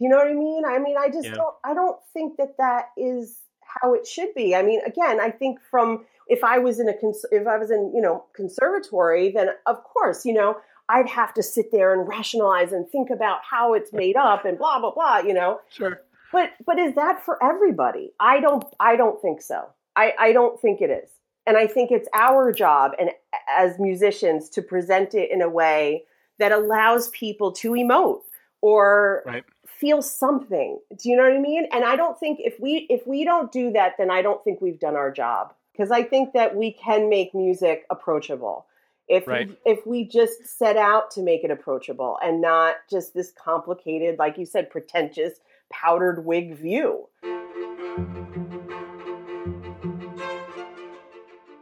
You 0.00 0.08
know 0.08 0.16
what 0.16 0.26
I 0.26 0.34
mean? 0.34 0.64
I 0.64 0.78
mean, 0.78 0.96
I 0.98 1.08
just 1.08 1.26
yeah. 1.26 1.34
don't 1.34 1.54
I 1.62 1.74
don't 1.74 1.98
think 2.12 2.36
that 2.38 2.56
that 2.58 2.86
is 2.96 3.36
how 3.62 3.94
it 3.94 4.06
should 4.06 4.34
be. 4.34 4.54
I 4.54 4.62
mean, 4.62 4.80
again, 4.84 5.20
I 5.20 5.30
think 5.30 5.60
from 5.70 6.04
if 6.26 6.42
I 6.42 6.58
was 6.58 6.80
in 6.80 6.88
a 6.88 6.94
cons- 6.94 7.26
if 7.30 7.46
I 7.46 7.58
was 7.58 7.70
in, 7.70 7.92
you 7.94 8.00
know, 8.00 8.24
conservatory, 8.34 9.30
then 9.30 9.50
of 9.66 9.84
course, 9.84 10.24
you 10.24 10.32
know, 10.32 10.56
I'd 10.88 11.08
have 11.08 11.34
to 11.34 11.42
sit 11.42 11.70
there 11.70 11.92
and 11.92 12.08
rationalize 12.08 12.72
and 12.72 12.88
think 12.88 13.10
about 13.10 13.40
how 13.48 13.74
it's 13.74 13.92
made 13.92 14.16
up 14.16 14.44
and 14.44 14.58
blah 14.58 14.80
blah 14.80 14.92
blah, 14.92 15.18
you 15.18 15.34
know. 15.34 15.60
Sure. 15.70 16.00
But 16.32 16.50
but 16.64 16.78
is 16.78 16.94
that 16.94 17.24
for 17.24 17.42
everybody? 17.42 18.12
I 18.18 18.40
don't 18.40 18.64
I 18.80 18.96
don't 18.96 19.20
think 19.20 19.42
so. 19.42 19.68
I, 19.96 20.14
I 20.18 20.32
don't 20.32 20.60
think 20.60 20.80
it 20.80 20.90
is. 20.90 21.10
And 21.46 21.56
I 21.56 21.66
think 21.66 21.90
it's 21.90 22.08
our 22.14 22.52
job 22.52 22.92
and 22.98 23.10
as 23.48 23.78
musicians 23.78 24.48
to 24.50 24.62
present 24.62 25.14
it 25.14 25.30
in 25.30 25.42
a 25.42 25.48
way 25.48 26.04
that 26.38 26.52
allows 26.52 27.08
people 27.10 27.52
to 27.52 27.72
emote 27.72 28.22
or 28.60 29.22
right. 29.26 29.44
feel 29.66 30.02
something. 30.02 30.78
Do 30.96 31.08
you 31.08 31.16
know 31.16 31.24
what 31.24 31.32
I 31.32 31.40
mean? 31.40 31.66
And 31.72 31.84
I 31.84 31.96
don't 31.96 32.18
think 32.18 32.40
if 32.40 32.58
we 32.60 32.86
if 32.90 33.06
we 33.06 33.24
don't 33.24 33.50
do 33.50 33.72
that, 33.72 33.94
then 33.98 34.10
I 34.10 34.22
don't 34.22 34.42
think 34.44 34.60
we've 34.60 34.78
done 34.78 34.96
our 34.96 35.10
job. 35.10 35.54
Because 35.72 35.90
I 35.90 36.02
think 36.02 36.34
that 36.34 36.56
we 36.56 36.72
can 36.72 37.08
make 37.08 37.34
music 37.34 37.86
approachable. 37.90 38.66
If 39.08 39.26
right. 39.26 39.48
we, 39.48 39.56
if 39.64 39.86
we 39.86 40.04
just 40.04 40.46
set 40.46 40.76
out 40.76 41.10
to 41.12 41.22
make 41.22 41.42
it 41.42 41.50
approachable 41.50 42.18
and 42.22 42.40
not 42.40 42.76
just 42.88 43.14
this 43.14 43.32
complicated, 43.32 44.18
like 44.18 44.36
you 44.36 44.44
said, 44.44 44.70
pretentious 44.70 45.40
powdered 45.72 46.24
wig 46.24 46.56
view. 46.56 47.08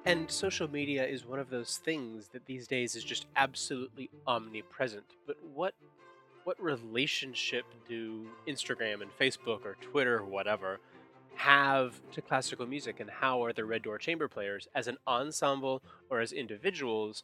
And 0.08 0.30
social 0.30 0.70
media 0.70 1.06
is 1.06 1.26
one 1.26 1.38
of 1.38 1.50
those 1.50 1.76
things 1.84 2.28
that 2.28 2.46
these 2.46 2.66
days 2.66 2.96
is 2.96 3.04
just 3.04 3.26
absolutely 3.36 4.08
omnipresent. 4.26 5.04
But 5.26 5.36
what 5.54 5.74
what 6.44 6.58
relationship 6.62 7.66
do 7.86 8.26
Instagram 8.48 9.02
and 9.02 9.10
Facebook 9.20 9.66
or 9.66 9.76
Twitter 9.82 10.16
or 10.16 10.24
whatever 10.24 10.80
have 11.34 12.00
to 12.12 12.22
classical 12.22 12.64
music 12.64 13.00
and 13.00 13.10
how 13.10 13.44
are 13.44 13.52
the 13.52 13.66
Red 13.66 13.82
Door 13.82 13.98
Chamber 13.98 14.28
players 14.28 14.66
as 14.74 14.88
an 14.88 14.96
ensemble 15.06 15.82
or 16.08 16.20
as 16.20 16.32
individuals 16.32 17.22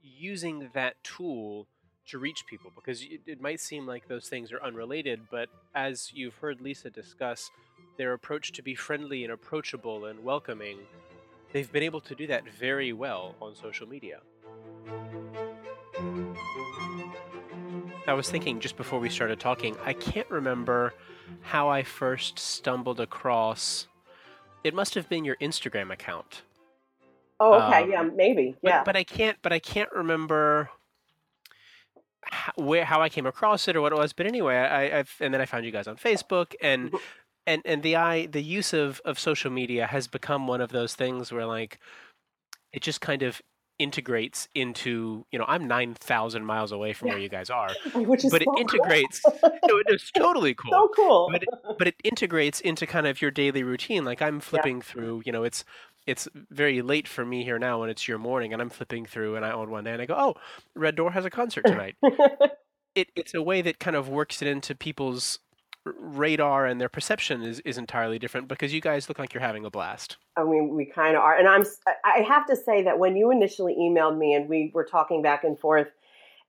using 0.00 0.70
that 0.72 1.02
tool 1.02 1.66
to 2.06 2.18
reach 2.18 2.46
people 2.46 2.70
because 2.76 3.02
it, 3.02 3.22
it 3.26 3.40
might 3.40 3.58
seem 3.58 3.88
like 3.88 4.06
those 4.06 4.28
things 4.28 4.52
are 4.52 4.62
unrelated 4.62 5.20
but 5.32 5.48
as 5.74 6.12
you've 6.14 6.34
heard 6.34 6.60
Lisa 6.60 6.90
discuss 6.90 7.50
their 7.98 8.12
approach 8.12 8.52
to 8.52 8.62
be 8.62 8.76
friendly 8.76 9.24
and 9.24 9.32
approachable 9.32 10.04
and 10.04 10.22
welcoming 10.22 10.78
they've 11.52 11.70
been 11.70 11.82
able 11.82 12.00
to 12.02 12.14
do 12.14 12.26
that 12.26 12.48
very 12.48 12.92
well 12.92 13.34
on 13.40 13.54
social 13.54 13.88
media. 13.88 14.20
I 18.06 18.12
was 18.14 18.30
thinking 18.30 18.60
just 18.60 18.76
before 18.76 18.98
we 18.98 19.08
started 19.08 19.38
talking, 19.38 19.76
I 19.84 19.92
can't 19.92 20.28
remember 20.30 20.94
how 21.42 21.68
I 21.68 21.82
first 21.82 22.38
stumbled 22.38 23.00
across. 23.00 23.86
It 24.64 24.74
must 24.74 24.94
have 24.94 25.08
been 25.08 25.24
your 25.24 25.36
Instagram 25.36 25.92
account. 25.92 26.42
Oh, 27.38 27.54
okay, 27.54 27.84
um, 27.84 27.90
yeah, 27.90 28.02
maybe, 28.02 28.56
yeah. 28.62 28.80
But, 28.80 28.86
but, 28.86 28.96
I 28.96 29.04
can't. 29.04 29.38
But 29.40 29.52
I 29.52 29.58
can't 29.58 29.90
remember 29.92 30.68
how, 32.22 32.52
where 32.56 32.84
how 32.84 33.00
I 33.00 33.08
came 33.08 33.24
across 33.24 33.66
it 33.66 33.76
or 33.76 33.80
what 33.80 33.92
it 33.92 33.96
was. 33.96 34.12
But 34.12 34.26
anyway, 34.26 34.56
I, 34.56 34.98
I've 34.98 35.14
and 35.20 35.32
then 35.32 35.40
I 35.40 35.46
found 35.46 35.64
you 35.64 35.70
guys 35.70 35.88
on 35.88 35.96
Facebook, 35.96 36.54
and 36.60 36.88
mm-hmm. 36.88 36.96
And 37.46 37.62
and 37.64 37.82
the 37.82 37.96
i 37.96 38.26
the 38.26 38.42
use 38.42 38.72
of 38.72 39.00
of 39.04 39.18
social 39.18 39.50
media 39.50 39.86
has 39.86 40.06
become 40.06 40.46
one 40.46 40.60
of 40.60 40.70
those 40.70 40.94
things 40.94 41.32
where 41.32 41.46
like 41.46 41.78
it 42.72 42.82
just 42.82 43.00
kind 43.00 43.22
of 43.22 43.40
integrates 43.78 44.46
into 44.54 45.24
you 45.32 45.38
know 45.38 45.44
i'm 45.48 45.66
9000 45.66 46.44
miles 46.44 46.70
away 46.70 46.92
from 46.92 47.08
yeah. 47.08 47.14
where 47.14 47.22
you 47.22 47.30
guys 47.30 47.48
are 47.48 47.70
Which 47.94 48.24
is 48.24 48.30
but 48.30 48.42
so 48.42 48.52
it 48.52 48.60
integrates 48.60 49.20
cool. 49.42 49.82
it's 49.86 50.10
totally 50.10 50.54
cool 50.54 50.70
so 50.70 50.90
cool 50.94 51.28
but 51.32 51.42
it, 51.42 51.48
but 51.78 51.88
it 51.88 51.94
integrates 52.04 52.60
into 52.60 52.86
kind 52.86 53.06
of 53.06 53.22
your 53.22 53.30
daily 53.30 53.62
routine 53.62 54.04
like 54.04 54.20
i'm 54.20 54.38
flipping 54.38 54.76
yeah. 54.76 54.82
through 54.82 55.22
you 55.24 55.32
know 55.32 55.44
it's 55.44 55.64
it's 56.06 56.28
very 56.50 56.82
late 56.82 57.08
for 57.08 57.24
me 57.24 57.42
here 57.42 57.58
now 57.58 57.82
and 57.82 57.90
it's 57.90 58.06
your 58.06 58.18
morning 58.18 58.52
and 58.52 58.60
i'm 58.60 58.70
flipping 58.70 59.06
through 59.06 59.36
and 59.36 59.46
i 59.46 59.50
own 59.50 59.70
one 59.70 59.84
day 59.84 59.92
and 59.92 60.02
i 60.02 60.06
go 60.06 60.14
oh 60.16 60.34
red 60.76 60.94
door 60.94 61.10
has 61.12 61.24
a 61.24 61.30
concert 61.30 61.64
tonight 61.64 61.96
it, 62.94 63.08
it's 63.16 63.34
a 63.34 63.42
way 63.42 63.62
that 63.62 63.78
kind 63.78 63.96
of 63.96 64.08
works 64.08 64.42
it 64.42 64.48
into 64.48 64.74
people's 64.74 65.38
radar 65.84 66.66
and 66.66 66.80
their 66.80 66.88
perception 66.88 67.42
is, 67.42 67.60
is 67.60 67.78
entirely 67.78 68.18
different 68.18 68.48
because 68.48 68.72
you 68.72 68.80
guys 68.80 69.08
look 69.08 69.18
like 69.18 69.32
you're 69.32 69.40
having 69.40 69.64
a 69.64 69.70
blast. 69.70 70.18
I 70.36 70.44
mean, 70.44 70.74
we 70.74 70.84
kind 70.84 71.16
of 71.16 71.22
are. 71.22 71.36
And 71.36 71.48
I'm, 71.48 71.64
I 72.04 72.20
have 72.20 72.46
to 72.46 72.56
say 72.56 72.82
that 72.82 72.98
when 72.98 73.16
you 73.16 73.30
initially 73.30 73.74
emailed 73.74 74.18
me 74.18 74.34
and 74.34 74.48
we 74.48 74.70
were 74.74 74.84
talking 74.84 75.22
back 75.22 75.44
and 75.44 75.58
forth, 75.58 75.88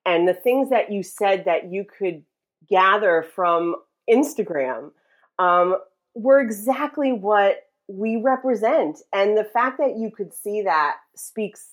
and 0.05 0.27
the 0.27 0.33
things 0.33 0.69
that 0.69 0.91
you 0.91 1.03
said 1.03 1.45
that 1.45 1.71
you 1.71 1.85
could 1.85 2.23
gather 2.69 3.25
from 3.35 3.75
Instagram 4.09 4.91
um, 5.39 5.77
were 6.15 6.39
exactly 6.39 7.11
what 7.11 7.67
we 7.87 8.17
represent. 8.17 8.99
And 9.13 9.37
the 9.37 9.43
fact 9.43 9.77
that 9.77 9.97
you 9.97 10.11
could 10.11 10.33
see 10.33 10.63
that 10.63 10.97
speaks 11.15 11.71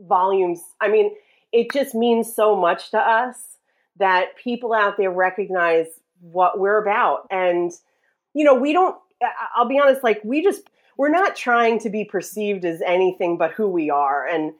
volumes. 0.00 0.60
I 0.80 0.88
mean, 0.88 1.12
it 1.52 1.72
just 1.72 1.94
means 1.94 2.34
so 2.34 2.56
much 2.56 2.90
to 2.90 2.98
us 2.98 3.36
that 3.98 4.36
people 4.42 4.72
out 4.72 4.96
there 4.96 5.10
recognize 5.10 5.86
what 6.20 6.58
we're 6.58 6.80
about. 6.80 7.26
And, 7.30 7.72
you 8.34 8.44
know, 8.44 8.54
we 8.54 8.72
don't, 8.72 8.96
I'll 9.56 9.68
be 9.68 9.78
honest, 9.78 10.02
like, 10.02 10.20
we 10.24 10.42
just, 10.42 10.62
we're 10.96 11.08
not 11.08 11.36
trying 11.36 11.78
to 11.80 11.90
be 11.90 12.04
perceived 12.04 12.64
as 12.64 12.82
anything 12.82 13.38
but 13.38 13.52
who 13.52 13.68
we 13.68 13.90
are. 13.90 14.26
And 14.26 14.52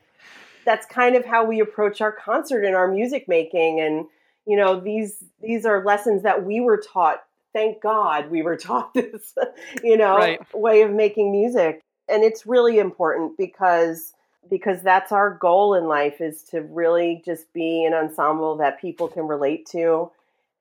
that's 0.64 0.86
kind 0.86 1.16
of 1.16 1.24
how 1.24 1.44
we 1.44 1.60
approach 1.60 2.00
our 2.00 2.12
concert 2.12 2.64
and 2.64 2.74
our 2.74 2.88
music 2.88 3.28
making. 3.28 3.80
And, 3.80 4.06
you 4.46 4.56
know, 4.56 4.80
these, 4.80 5.24
these 5.42 5.64
are 5.66 5.84
lessons 5.84 6.22
that 6.22 6.44
we 6.44 6.60
were 6.60 6.78
taught. 6.78 7.24
Thank 7.52 7.82
God 7.82 8.30
we 8.30 8.42
were 8.42 8.56
taught 8.58 8.94
this, 8.94 9.34
you 9.82 9.96
know, 9.96 10.16
right. 10.16 10.40
way 10.54 10.82
of 10.82 10.92
making 10.92 11.32
music. 11.32 11.80
And 12.08 12.22
it's 12.22 12.46
really 12.46 12.78
important 12.78 13.36
because 13.36 14.14
because 14.50 14.80
that's 14.80 15.12
our 15.12 15.34
goal 15.34 15.74
in 15.74 15.88
life 15.88 16.22
is 16.22 16.42
to 16.42 16.62
really 16.62 17.22
just 17.24 17.52
be 17.52 17.84
an 17.84 17.92
ensemble 17.92 18.56
that 18.56 18.80
people 18.80 19.06
can 19.06 19.26
relate 19.26 19.66
to 19.66 20.10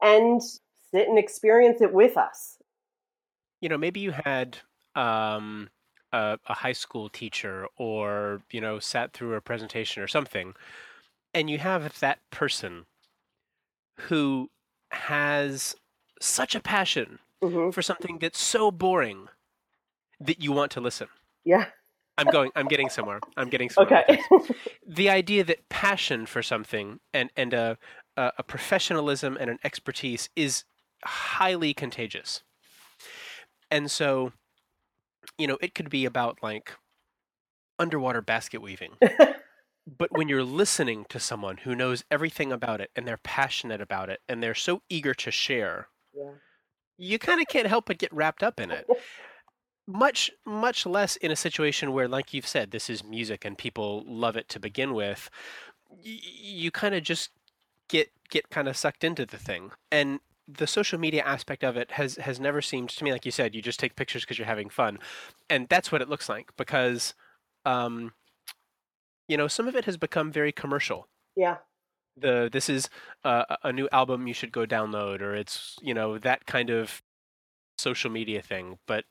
and 0.01 0.41
sit 0.91 1.07
and 1.07 1.17
experience 1.17 1.81
it 1.81 1.93
with 1.93 2.17
us. 2.17 2.57
You 3.61 3.69
know, 3.69 3.77
maybe 3.77 3.99
you 3.99 4.11
had 4.11 4.57
um, 4.95 5.69
a, 6.11 6.37
a 6.45 6.53
high 6.53 6.73
school 6.73 7.09
teacher 7.09 7.67
or, 7.77 8.41
you 8.51 8.61
know, 8.61 8.79
sat 8.79 9.13
through 9.13 9.33
a 9.35 9.41
presentation 9.41 10.03
or 10.03 10.07
something, 10.07 10.53
and 11.33 11.49
you 11.49 11.57
have 11.57 11.99
that 11.99 12.19
person 12.31 12.85
who 14.01 14.49
has 14.91 15.75
such 16.21 16.55
a 16.55 16.59
passion 16.59 17.19
mm-hmm. 17.43 17.71
for 17.71 17.81
something 17.81 18.19
that's 18.19 18.39
so 18.39 18.71
boring 18.71 19.27
that 20.19 20.41
you 20.41 20.51
want 20.51 20.71
to 20.71 20.81
listen. 20.81 21.07
Yeah. 21.43 21.65
I'm 22.17 22.27
going. 22.27 22.51
I'm 22.55 22.67
getting 22.67 22.89
somewhere. 22.89 23.19
I'm 23.35 23.49
getting 23.49 23.69
somewhere. 23.69 24.03
Okay. 24.09 24.19
the 24.87 25.09
idea 25.09 25.43
that 25.43 25.69
passion 25.69 26.25
for 26.25 26.41
something 26.41 26.99
and 27.13 27.29
and 27.37 27.53
a, 27.53 27.77
a 28.17 28.41
professionalism 28.41 29.37
and 29.39 29.51
an 29.51 29.59
expertise 29.63 30.29
is 30.35 30.63
highly 31.07 31.73
contagious. 31.73 32.43
And 33.71 33.89
so, 33.89 34.33
you 35.37 35.47
know, 35.47 35.57
it 35.61 35.73
could 35.73 35.89
be 35.89 36.05
about 36.05 36.39
like 36.41 36.73
underwater 37.79 38.21
basket 38.21 38.61
weaving. 38.61 38.93
but 39.97 40.11
when 40.11 40.27
you're 40.27 40.43
listening 40.43 41.05
to 41.09 41.19
someone 41.19 41.57
who 41.57 41.75
knows 41.75 42.03
everything 42.11 42.51
about 42.51 42.81
it 42.81 42.91
and 42.95 43.07
they're 43.07 43.17
passionate 43.17 43.81
about 43.81 44.09
it 44.09 44.21
and 44.27 44.41
they're 44.41 44.55
so 44.55 44.81
eager 44.89 45.13
to 45.13 45.31
share, 45.31 45.87
yeah. 46.13 46.31
you 46.97 47.19
kind 47.19 47.41
of 47.41 47.47
can't 47.47 47.67
help 47.67 47.85
but 47.85 47.97
get 47.97 48.13
wrapped 48.13 48.43
up 48.43 48.59
in 48.59 48.71
it. 48.71 48.87
much 49.89 50.29
much 50.45 50.85
less 50.85 51.15
in 51.15 51.31
a 51.31 51.35
situation 51.35 51.93
where 51.93 52.09
like 52.09 52.33
you've 52.33 52.45
said 52.45 52.71
this 52.71 52.89
is 52.89 53.05
music 53.05 53.45
and 53.45 53.57
people 53.57 54.03
love 54.05 54.35
it 54.35 54.49
to 54.49 54.59
begin 54.59 54.93
with 54.93 55.29
y- 55.89 56.19
you 56.41 56.69
kind 56.69 56.93
of 56.93 57.01
just 57.01 57.29
get 57.87 58.11
get 58.29 58.49
kind 58.49 58.67
of 58.67 58.75
sucked 58.75 59.05
into 59.05 59.25
the 59.25 59.37
thing 59.37 59.71
and 59.89 60.19
the 60.47 60.67
social 60.67 60.99
media 60.99 61.23
aspect 61.23 61.63
of 61.63 61.75
it 61.75 61.91
has 61.91 62.15
has 62.15 62.39
never 62.39 62.61
seemed 62.61 62.89
to 62.89 63.03
me 63.03 63.11
like 63.11 63.25
you 63.25 63.31
said 63.31 63.53
you 63.53 63.61
just 63.61 63.79
take 63.79 63.95
pictures 63.95 64.23
because 64.23 64.37
you're 64.37 64.47
having 64.47 64.69
fun. 64.69 64.99
And 65.49 65.67
that's 65.69 65.91
what 65.91 66.01
it 66.01 66.09
looks 66.09 66.29
like 66.29 66.49
because 66.57 67.13
um 67.65 68.13
you 69.27 69.35
know 69.35 69.47
some 69.47 69.67
of 69.67 69.75
it 69.75 69.85
has 69.85 69.97
become 69.97 70.31
very 70.31 70.51
commercial. 70.51 71.07
Yeah. 71.35 71.57
The 72.15 72.49
this 72.51 72.69
is 72.69 72.89
uh, 73.23 73.43
a 73.63 73.71
new 73.71 73.87
album 73.91 74.27
you 74.27 74.33
should 74.33 74.51
go 74.51 74.65
download 74.65 75.21
or 75.21 75.35
it's 75.35 75.75
you 75.81 75.93
know 75.93 76.17
that 76.19 76.45
kind 76.45 76.69
of 76.69 77.01
social 77.77 78.09
media 78.09 78.41
thing 78.41 78.79
but 78.87 79.05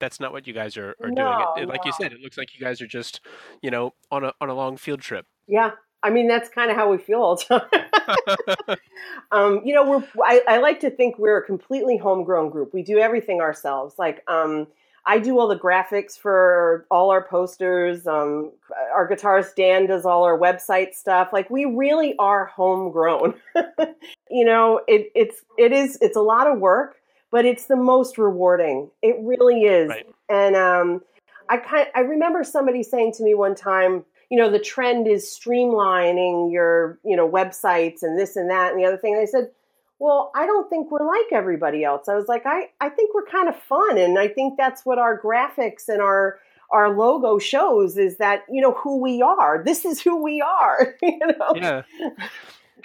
that's 0.00 0.18
not 0.18 0.32
what 0.32 0.46
you 0.48 0.52
guys 0.52 0.76
are, 0.76 0.96
are 1.00 1.10
no, 1.10 1.14
doing. 1.14 1.46
It, 1.56 1.62
it, 1.62 1.68
like 1.68 1.84
no. 1.84 1.90
you 1.90 1.92
said 1.92 2.12
it 2.12 2.20
looks 2.20 2.36
like 2.36 2.54
you 2.54 2.60
guys 2.60 2.80
are 2.80 2.86
just 2.86 3.20
you 3.62 3.70
know 3.70 3.92
on 4.10 4.24
a 4.24 4.32
on 4.40 4.48
a 4.48 4.54
long 4.54 4.76
field 4.76 5.00
trip. 5.00 5.26
Yeah 5.46 5.72
I 6.04 6.10
mean, 6.10 6.28
that's 6.28 6.50
kind 6.50 6.70
of 6.70 6.76
how 6.76 6.90
we 6.90 6.98
feel 6.98 7.20
all 7.20 7.36
the 7.36 7.60
time. 7.60 8.78
um, 9.32 9.62
you 9.64 9.74
know, 9.74 9.88
we're, 9.88 10.04
I, 10.22 10.42
I, 10.46 10.58
like 10.58 10.78
to 10.80 10.90
think 10.90 11.18
we're 11.18 11.38
a 11.38 11.44
completely 11.44 11.96
homegrown 11.96 12.50
group. 12.50 12.74
We 12.74 12.82
do 12.82 12.98
everything 12.98 13.40
ourselves. 13.40 13.94
Like, 13.98 14.22
um, 14.28 14.66
I 15.06 15.18
do 15.18 15.38
all 15.38 15.48
the 15.48 15.58
graphics 15.58 16.18
for 16.18 16.86
all 16.90 17.10
our 17.10 17.26
posters. 17.26 18.06
Um, 18.06 18.52
our 18.94 19.08
guitarist 19.08 19.54
Dan 19.56 19.86
does 19.86 20.04
all 20.04 20.24
our 20.24 20.38
website 20.38 20.94
stuff. 20.94 21.30
Like, 21.32 21.48
we 21.48 21.64
really 21.64 22.14
are 22.18 22.44
homegrown. 22.46 23.34
you 24.30 24.44
know, 24.44 24.82
it, 24.86 25.10
it's, 25.14 25.42
it 25.58 25.72
is, 25.72 25.98
it's 26.02 26.16
a 26.16 26.22
lot 26.22 26.46
of 26.46 26.58
work, 26.58 26.96
but 27.30 27.46
it's 27.46 27.64
the 27.64 27.76
most 27.76 28.18
rewarding. 28.18 28.90
It 29.00 29.16
really 29.20 29.62
is. 29.62 29.88
Right. 29.88 30.06
And, 30.28 30.54
um, 30.54 31.00
I 31.48 31.58
kind 31.58 31.88
I 31.94 32.00
remember 32.00 32.42
somebody 32.42 32.82
saying 32.82 33.12
to 33.18 33.22
me 33.22 33.34
one 33.34 33.54
time, 33.54 34.04
you 34.34 34.40
know, 34.40 34.50
the 34.50 34.58
trend 34.58 35.06
is 35.06 35.26
streamlining 35.26 36.52
your, 36.52 36.98
you 37.04 37.14
know, 37.14 37.28
websites 37.28 38.02
and 38.02 38.18
this 38.18 38.34
and 38.34 38.50
that 38.50 38.72
and 38.72 38.80
the 38.80 38.84
other 38.84 38.96
thing. 38.96 39.14
And 39.14 39.22
I 39.22 39.26
said, 39.26 39.52
well, 40.00 40.32
I 40.34 40.44
don't 40.44 40.68
think 40.68 40.90
we're 40.90 41.06
like 41.06 41.32
everybody 41.32 41.84
else. 41.84 42.08
I 42.08 42.16
was 42.16 42.26
like, 42.26 42.44
I, 42.44 42.64
I 42.80 42.88
think 42.88 43.14
we're 43.14 43.26
kind 43.26 43.48
of 43.48 43.54
fun. 43.54 43.96
And 43.96 44.18
I 44.18 44.26
think 44.26 44.54
that's 44.58 44.84
what 44.84 44.98
our 44.98 45.22
graphics 45.22 45.86
and 45.86 46.02
our, 46.02 46.40
our 46.72 46.90
logo 46.90 47.38
shows 47.38 47.96
is 47.96 48.16
that, 48.16 48.42
you 48.50 48.60
know, 48.60 48.72
who 48.72 49.00
we 49.00 49.22
are. 49.22 49.62
This 49.62 49.84
is 49.84 50.00
who 50.00 50.20
we 50.20 50.40
are, 50.40 50.96
you 51.02 51.20
know? 51.20 51.52
Yeah. 51.54 51.82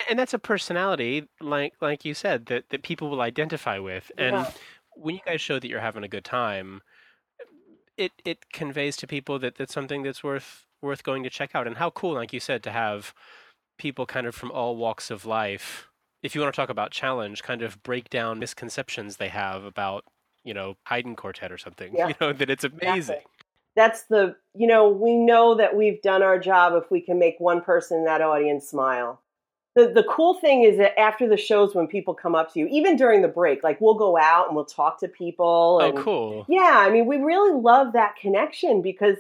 And 0.07 0.19
that's 0.19 0.35
a 0.35 0.39
personality, 0.39 1.27
like, 1.41 1.73
like 1.81 2.05
you 2.05 2.13
said, 2.13 2.45
that, 2.45 2.69
that 2.69 2.83
people 2.83 3.09
will 3.09 3.21
identify 3.21 3.79
with. 3.79 4.11
And 4.19 4.35
yeah. 4.35 4.51
when 4.93 5.15
you 5.15 5.21
guys 5.25 5.41
show 5.41 5.57
that 5.59 5.67
you're 5.67 5.79
having 5.79 6.03
a 6.03 6.07
good 6.07 6.25
time, 6.25 6.83
it, 7.97 8.11
it 8.23 8.51
conveys 8.53 8.95
to 8.97 9.07
people 9.07 9.39
that 9.39 9.55
that's 9.55 9.73
something 9.73 10.03
that's 10.03 10.23
worth 10.23 10.67
worth 10.81 11.03
going 11.03 11.23
to 11.23 11.29
check 11.29 11.55
out. 11.55 11.67
And 11.67 11.77
how 11.77 11.89
cool, 11.91 12.13
like 12.13 12.33
you 12.33 12.39
said, 12.39 12.63
to 12.63 12.71
have 12.71 13.13
people 13.77 14.05
kind 14.05 14.27
of 14.27 14.35
from 14.35 14.51
all 14.51 14.75
walks 14.75 15.09
of 15.11 15.25
life. 15.25 15.87
If 16.21 16.35
you 16.35 16.41
want 16.41 16.53
to 16.53 16.59
talk 16.59 16.69
about 16.69 16.91
challenge, 16.91 17.43
kind 17.43 17.61
of 17.61 17.81
break 17.83 18.09
down 18.09 18.39
misconceptions 18.39 19.17
they 19.17 19.29
have 19.29 19.63
about, 19.63 20.03
you 20.43 20.53
know, 20.53 20.75
Haydn 20.85 21.15
quartet 21.15 21.51
or 21.51 21.57
something. 21.57 21.93
Yeah. 21.97 22.09
You 22.09 22.15
know, 22.19 22.33
that 22.33 22.49
it's 22.49 22.63
amazing. 22.63 22.89
Exactly. 23.17 23.25
That's 23.75 24.03
the, 24.03 24.35
you 24.55 24.67
know, 24.67 24.89
we 24.89 25.15
know 25.15 25.55
that 25.55 25.75
we've 25.77 26.01
done 26.01 26.21
our 26.21 26.37
job 26.37 26.73
if 26.81 26.91
we 26.91 26.99
can 26.99 27.17
make 27.19 27.35
one 27.39 27.61
person 27.61 27.99
in 27.99 28.05
that 28.05 28.19
audience 28.21 28.67
smile. 28.67 29.21
the, 29.75 29.87
the 29.87 30.03
cool 30.03 30.33
thing 30.33 30.63
is 30.63 30.77
that 30.77 30.99
after 30.99 31.29
the 31.29 31.37
shows 31.37 31.73
when 31.75 31.87
people 31.87 32.13
come 32.13 32.35
up 32.35 32.51
to 32.51 32.59
you 32.59 32.67
even 32.71 32.97
during 32.97 33.21
the 33.21 33.27
break 33.29 33.63
like 33.63 33.79
we'll 33.79 33.93
go 33.93 34.17
out 34.17 34.47
and 34.47 34.55
we'll 34.55 34.65
talk 34.65 34.99
to 34.99 35.07
people 35.07 35.79
Oh, 35.81 35.87
and 35.89 35.97
cool. 35.97 36.45
yeah 36.49 36.83
i 36.85 36.89
mean 36.89 37.05
we 37.05 37.17
really 37.17 37.53
love 37.61 37.93
that 37.93 38.15
connection 38.19 38.81
because 38.81 39.15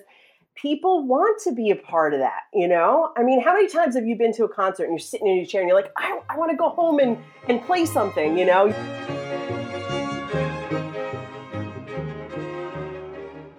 people 0.61 1.07
want 1.07 1.41
to 1.43 1.53
be 1.53 1.69
a 1.69 1.75
part 1.75 2.13
of 2.13 2.19
that 2.19 2.43
you 2.53 2.67
know 2.67 3.11
i 3.17 3.23
mean 3.23 3.41
how 3.41 3.53
many 3.53 3.67
times 3.67 3.95
have 3.95 4.05
you 4.05 4.15
been 4.15 4.33
to 4.33 4.43
a 4.43 4.49
concert 4.49 4.83
and 4.83 4.93
you're 4.93 4.99
sitting 4.99 5.27
in 5.27 5.37
your 5.37 5.45
chair 5.45 5.61
and 5.61 5.69
you're 5.69 5.79
like 5.79 5.91
i, 5.97 6.19
I 6.29 6.37
want 6.37 6.51
to 6.51 6.57
go 6.57 6.69
home 6.69 6.99
and, 6.99 7.17
and 7.47 7.61
play 7.63 7.85
something 7.85 8.37
you 8.37 8.45
know 8.45 8.67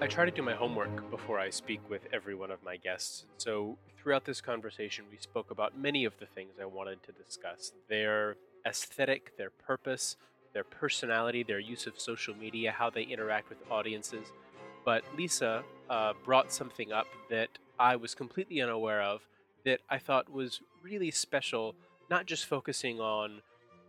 I 0.03 0.07
try 0.07 0.25
to 0.25 0.31
do 0.31 0.43
my 0.43 0.55
homework 0.55 1.11
before 1.11 1.39
I 1.39 1.51
speak 1.51 1.81
with 1.91 2.01
every 2.11 2.35
one 2.35 2.51
of 2.51 2.63
my 2.65 2.79
guests. 2.79 3.27
So, 3.37 3.77
throughout 3.99 4.25
this 4.25 4.41
conversation, 4.41 5.05
we 5.11 5.19
spoke 5.19 5.51
about 5.51 5.79
many 5.79 6.07
of 6.07 6.15
the 6.19 6.25
things 6.25 6.55
I 6.61 6.65
wanted 6.65 7.03
to 7.03 7.13
discuss 7.13 7.73
their 7.89 8.37
aesthetic, 8.67 9.37
their 9.37 9.51
purpose, 9.51 10.17
their 10.55 10.65
personality, 10.65 11.43
their 11.43 11.61
use 11.61 11.87
of 11.87 12.01
social 12.01 12.35
media, 12.35 12.73
how 12.73 12.89
they 12.89 13.03
interact 13.03 13.51
with 13.51 13.59
audiences. 13.71 14.33
But 14.87 15.05
Lisa 15.17 15.63
uh, 15.91 16.15
brought 16.25 16.53
something 16.53 16.93
up 16.93 17.07
that 17.29 17.51
I 17.79 17.97
was 17.97 18.15
completely 18.15 18.63
unaware 18.63 19.03
of 19.03 19.27
that 19.65 19.81
I 19.91 19.99
thought 19.99 20.31
was 20.33 20.61
really 20.83 21.11
special, 21.11 21.75
not 22.09 22.27
just 22.27 22.47
focusing 22.47 23.01
on 23.01 23.43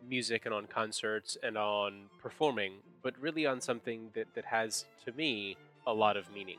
music 0.09 0.45
and 0.45 0.53
on 0.53 0.65
concerts 0.65 1.37
and 1.43 1.57
on 1.57 2.07
performing, 2.21 2.73
but 3.03 3.13
really 3.21 3.45
on 3.45 3.61
something 3.61 4.09
that, 4.15 4.33
that 4.33 4.45
has, 4.45 4.85
to 5.05 5.13
me, 5.13 5.55
a 5.85 5.93
lot 5.93 6.17
of 6.17 6.25
meaning. 6.33 6.57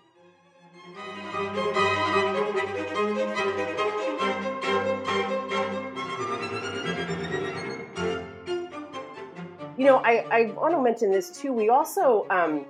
you 9.77 9.89
know 9.89 9.99
i, 10.05 10.25
I 10.31 10.45
want 10.53 10.75
to 10.75 10.83
mention 10.83 11.11
this 11.11 11.31
too 11.41 11.53
we 11.53 11.69
also 11.69 12.27
um, 12.31 12.65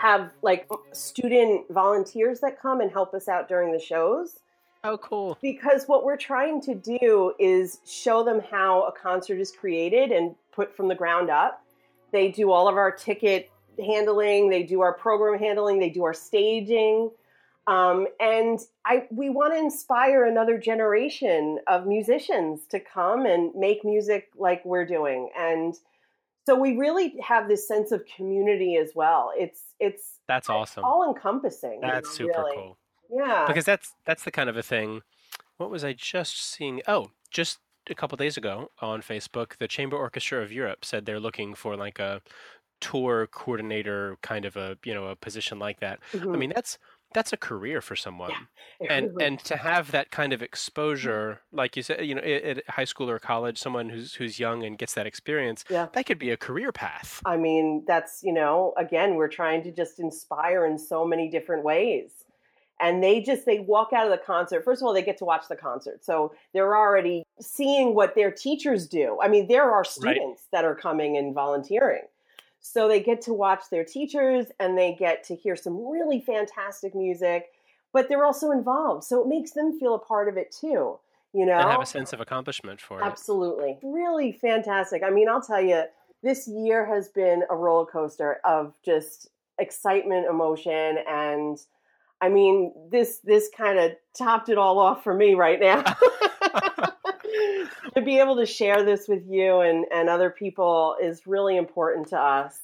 have 0.00 0.30
like 0.42 0.68
student 0.92 1.66
volunteers 1.70 2.40
that 2.40 2.60
come 2.60 2.80
and 2.80 2.90
help 2.90 3.14
us 3.14 3.28
out 3.28 3.48
during 3.48 3.72
the 3.72 3.78
shows 3.78 4.38
Oh, 4.84 4.96
cool. 4.98 5.36
because 5.42 5.86
what 5.86 6.04
we're 6.04 6.16
trying 6.16 6.60
to 6.62 6.74
do 6.74 7.34
is 7.38 7.80
show 7.84 8.22
them 8.22 8.40
how 8.50 8.82
a 8.84 8.92
concert 8.92 9.40
is 9.40 9.50
created 9.50 10.12
and 10.12 10.34
put 10.52 10.76
from 10.76 10.88
the 10.88 10.94
ground 10.94 11.30
up. 11.30 11.64
They 12.12 12.30
do 12.30 12.52
all 12.52 12.68
of 12.68 12.76
our 12.76 12.90
ticket 12.92 13.50
handling, 13.78 14.50
they 14.50 14.62
do 14.62 14.80
our 14.80 14.92
program 14.94 15.38
handling, 15.38 15.78
they 15.80 15.90
do 15.90 16.04
our 16.04 16.14
staging. 16.14 17.10
Um, 17.66 18.06
and 18.18 18.58
I, 18.86 19.06
we 19.10 19.28
want 19.28 19.52
to 19.52 19.58
inspire 19.58 20.24
another 20.24 20.56
generation 20.58 21.58
of 21.66 21.86
musicians 21.86 22.62
to 22.70 22.80
come 22.80 23.26
and 23.26 23.54
make 23.54 23.84
music 23.84 24.30
like 24.36 24.64
we're 24.64 24.86
doing. 24.86 25.28
And 25.36 25.74
so 26.48 26.58
we 26.58 26.76
really 26.76 27.14
have 27.22 27.46
this 27.48 27.68
sense 27.68 27.92
of 27.92 28.00
community 28.16 28.76
as 28.76 28.92
well. 28.94 29.32
It's 29.36 29.60
it's 29.78 30.04
That's 30.26 30.48
awesome. 30.48 30.82
all 30.84 31.06
encompassing. 31.08 31.80
That's 31.82 32.10
super 32.10 32.40
really. 32.42 32.56
cool. 32.56 32.78
Yeah. 33.10 33.44
Because 33.46 33.64
that's 33.64 33.94
that's 34.06 34.24
the 34.24 34.30
kind 34.30 34.48
of 34.48 34.56
a 34.56 34.62
thing. 34.62 35.02
What 35.58 35.70
was 35.70 35.84
I 35.84 35.92
just 35.92 36.40
seeing? 36.52 36.80
Oh, 36.88 37.10
just 37.30 37.58
a 37.90 37.94
couple 37.94 38.16
days 38.16 38.36
ago 38.36 38.70
on 38.80 39.02
Facebook, 39.02 39.56
the 39.58 39.68
Chamber 39.68 39.96
Orchestra 39.96 40.42
of 40.42 40.50
Europe 40.52 40.84
said 40.84 41.04
they're 41.06 41.20
looking 41.20 41.54
for 41.54 41.76
like 41.76 41.98
a 41.98 42.20
tour 42.80 43.26
coordinator 43.26 44.16
kind 44.22 44.44
of 44.44 44.56
a 44.56 44.78
you 44.84 44.94
know 44.94 45.08
a 45.08 45.16
position 45.16 45.58
like 45.58 45.80
that. 45.80 45.98
I 46.14 46.16
Mhm. 46.18 46.38
mean, 46.38 46.52
that's 46.54 46.78
that's 47.14 47.32
a 47.32 47.36
career 47.36 47.80
for 47.80 47.96
someone. 47.96 48.32
It 48.80 48.90
and 48.90 49.06
really- 49.08 49.24
and 49.24 49.38
to 49.44 49.56
have 49.56 49.90
that 49.92 50.10
kind 50.10 50.32
of 50.32 50.38
mm-hmm. 50.38 50.44
exposure, 50.44 51.40
like 51.52 51.76
you 51.76 51.82
said, 51.82 52.04
you 52.04 52.14
know, 52.14 52.22
at, 52.22 52.58
at 52.58 52.70
high 52.70 52.84
school 52.84 53.08
or 53.10 53.18
college, 53.18 53.58
someone 53.58 53.88
who's 53.88 54.14
who's 54.14 54.38
young 54.38 54.64
and 54.64 54.78
gets 54.78 54.94
that 54.94 55.06
experience, 55.06 55.64
Yeah. 55.68 55.88
that 55.92 56.06
could 56.06 56.18
be 56.18 56.30
a 56.30 56.36
career 56.36 56.72
path. 56.72 57.22
I 57.24 57.36
mean, 57.36 57.84
that's, 57.86 58.22
you 58.22 58.32
know, 58.32 58.74
again, 58.76 59.14
we're 59.14 59.28
trying 59.28 59.62
to 59.64 59.72
just 59.72 59.98
inspire 59.98 60.66
in 60.66 60.78
so 60.78 61.04
many 61.04 61.28
different 61.30 61.64
ways. 61.64 62.10
And 62.80 63.02
they 63.02 63.20
just, 63.20 63.44
they 63.44 63.58
walk 63.58 63.92
out 63.92 64.06
of 64.06 64.12
the 64.12 64.24
concert. 64.24 64.62
First 64.64 64.82
of 64.82 64.86
all, 64.86 64.94
they 64.94 65.02
get 65.02 65.18
to 65.18 65.24
watch 65.24 65.48
the 65.48 65.56
concert. 65.56 66.04
So 66.04 66.32
they're 66.54 66.76
already 66.76 67.24
seeing 67.40 67.92
what 67.92 68.14
their 68.14 68.30
teachers 68.30 68.86
do. 68.86 69.18
I 69.20 69.26
mean, 69.26 69.48
there 69.48 69.68
are 69.72 69.82
students 69.82 70.46
that 70.52 70.64
are 70.64 70.76
coming 70.76 71.16
and 71.16 71.34
volunteering. 71.34 72.02
So 72.70 72.86
they 72.86 73.00
get 73.00 73.22
to 73.22 73.32
watch 73.32 73.64
their 73.70 73.84
teachers 73.84 74.46
and 74.60 74.76
they 74.76 74.94
get 74.94 75.24
to 75.24 75.34
hear 75.34 75.56
some 75.56 75.88
really 75.90 76.20
fantastic 76.20 76.94
music, 76.94 77.46
but 77.94 78.08
they're 78.08 78.24
also 78.24 78.50
involved. 78.50 79.04
So 79.04 79.22
it 79.22 79.26
makes 79.26 79.52
them 79.52 79.78
feel 79.78 79.94
a 79.94 79.98
part 79.98 80.28
of 80.28 80.36
it 80.36 80.52
too, 80.52 80.98
you 81.32 81.46
know? 81.46 81.58
And 81.58 81.70
have 81.70 81.80
a 81.80 81.86
sense 81.86 82.12
of 82.12 82.20
accomplishment 82.20 82.78
for 82.78 83.00
it. 83.00 83.04
Absolutely. 83.04 83.78
Really 83.82 84.32
fantastic. 84.32 85.02
I 85.02 85.08
mean, 85.08 85.30
I'll 85.30 85.40
tell 85.40 85.62
you, 85.62 85.84
this 86.22 86.46
year 86.46 86.84
has 86.84 87.08
been 87.08 87.42
a 87.48 87.56
roller 87.56 87.86
coaster 87.86 88.38
of 88.44 88.74
just 88.84 89.30
excitement, 89.58 90.26
emotion, 90.28 90.98
and 91.08 91.58
I 92.20 92.28
mean, 92.28 92.74
this 92.90 93.20
this 93.22 93.48
kind 93.56 93.78
of 93.78 93.92
topped 94.16 94.48
it 94.48 94.58
all 94.58 94.78
off 94.78 95.04
for 95.04 95.14
me 95.14 95.34
right 95.34 95.60
now. 95.60 95.84
to 97.94 98.02
be 98.02 98.18
able 98.18 98.36
to 98.36 98.46
share 98.46 98.84
this 98.84 99.08
with 99.08 99.22
you 99.28 99.60
and, 99.60 99.84
and 99.92 100.08
other 100.08 100.30
people 100.30 100.96
is 101.02 101.26
really 101.26 101.56
important 101.56 102.08
to 102.08 102.18
us. 102.18 102.58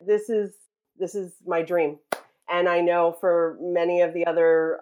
This 0.00 0.28
is 0.28 0.52
this 0.98 1.14
is 1.14 1.32
my 1.46 1.62
dream. 1.62 1.98
And 2.48 2.68
I 2.68 2.80
know 2.80 3.16
for 3.20 3.56
many 3.60 4.00
of 4.00 4.14
the 4.14 4.26
other 4.26 4.78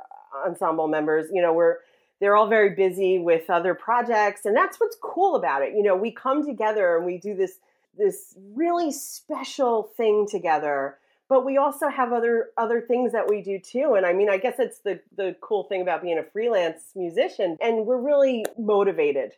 ensemble 0.46 0.88
members, 0.88 1.30
you 1.32 1.40
know, 1.40 1.52
we're 1.52 1.78
they're 2.22 2.36
all 2.36 2.46
very 2.46 2.70
busy 2.76 3.18
with 3.18 3.50
other 3.50 3.74
projects 3.74 4.46
and 4.46 4.56
that's 4.56 4.78
what's 4.78 4.96
cool 5.02 5.34
about 5.34 5.60
it 5.60 5.74
you 5.74 5.82
know 5.82 5.96
we 5.96 6.12
come 6.12 6.46
together 6.46 6.96
and 6.96 7.04
we 7.04 7.18
do 7.18 7.34
this 7.34 7.58
this 7.98 8.34
really 8.54 8.92
special 8.92 9.90
thing 9.96 10.24
together 10.30 10.98
but 11.28 11.44
we 11.44 11.56
also 11.56 11.88
have 11.88 12.12
other 12.12 12.50
other 12.56 12.80
things 12.80 13.10
that 13.10 13.28
we 13.28 13.42
do 13.42 13.58
too 13.58 13.94
and 13.96 14.06
i 14.06 14.12
mean 14.12 14.30
i 14.30 14.36
guess 14.36 14.54
it's 14.60 14.78
the 14.78 15.00
the 15.16 15.34
cool 15.40 15.64
thing 15.64 15.82
about 15.82 16.00
being 16.00 16.16
a 16.16 16.22
freelance 16.22 16.92
musician 16.94 17.58
and 17.60 17.86
we're 17.86 18.00
really 18.00 18.44
motivated 18.56 19.32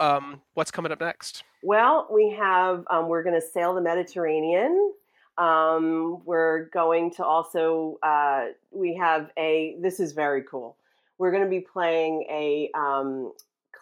Um, 0.00 0.40
what's 0.54 0.70
coming 0.70 0.92
up 0.92 1.00
next? 1.00 1.44
well 1.62 2.06
we 2.12 2.30
have 2.38 2.84
um, 2.90 3.08
we're 3.08 3.22
going 3.24 3.34
to 3.40 3.46
sail 3.46 3.74
the 3.74 3.80
mediterranean 3.80 4.92
um, 5.38 6.22
we're 6.24 6.66
going 6.66 7.12
to 7.14 7.24
also 7.24 7.98
uh, 8.02 8.46
we 8.70 8.94
have 8.96 9.30
a 9.38 9.76
this 9.80 9.98
is 9.98 10.12
very 10.12 10.42
cool 10.48 10.76
we're 11.18 11.32
going 11.32 11.42
to 11.42 11.50
be 11.50 11.60
playing 11.60 12.24
a 12.30 12.70
um, 12.78 13.32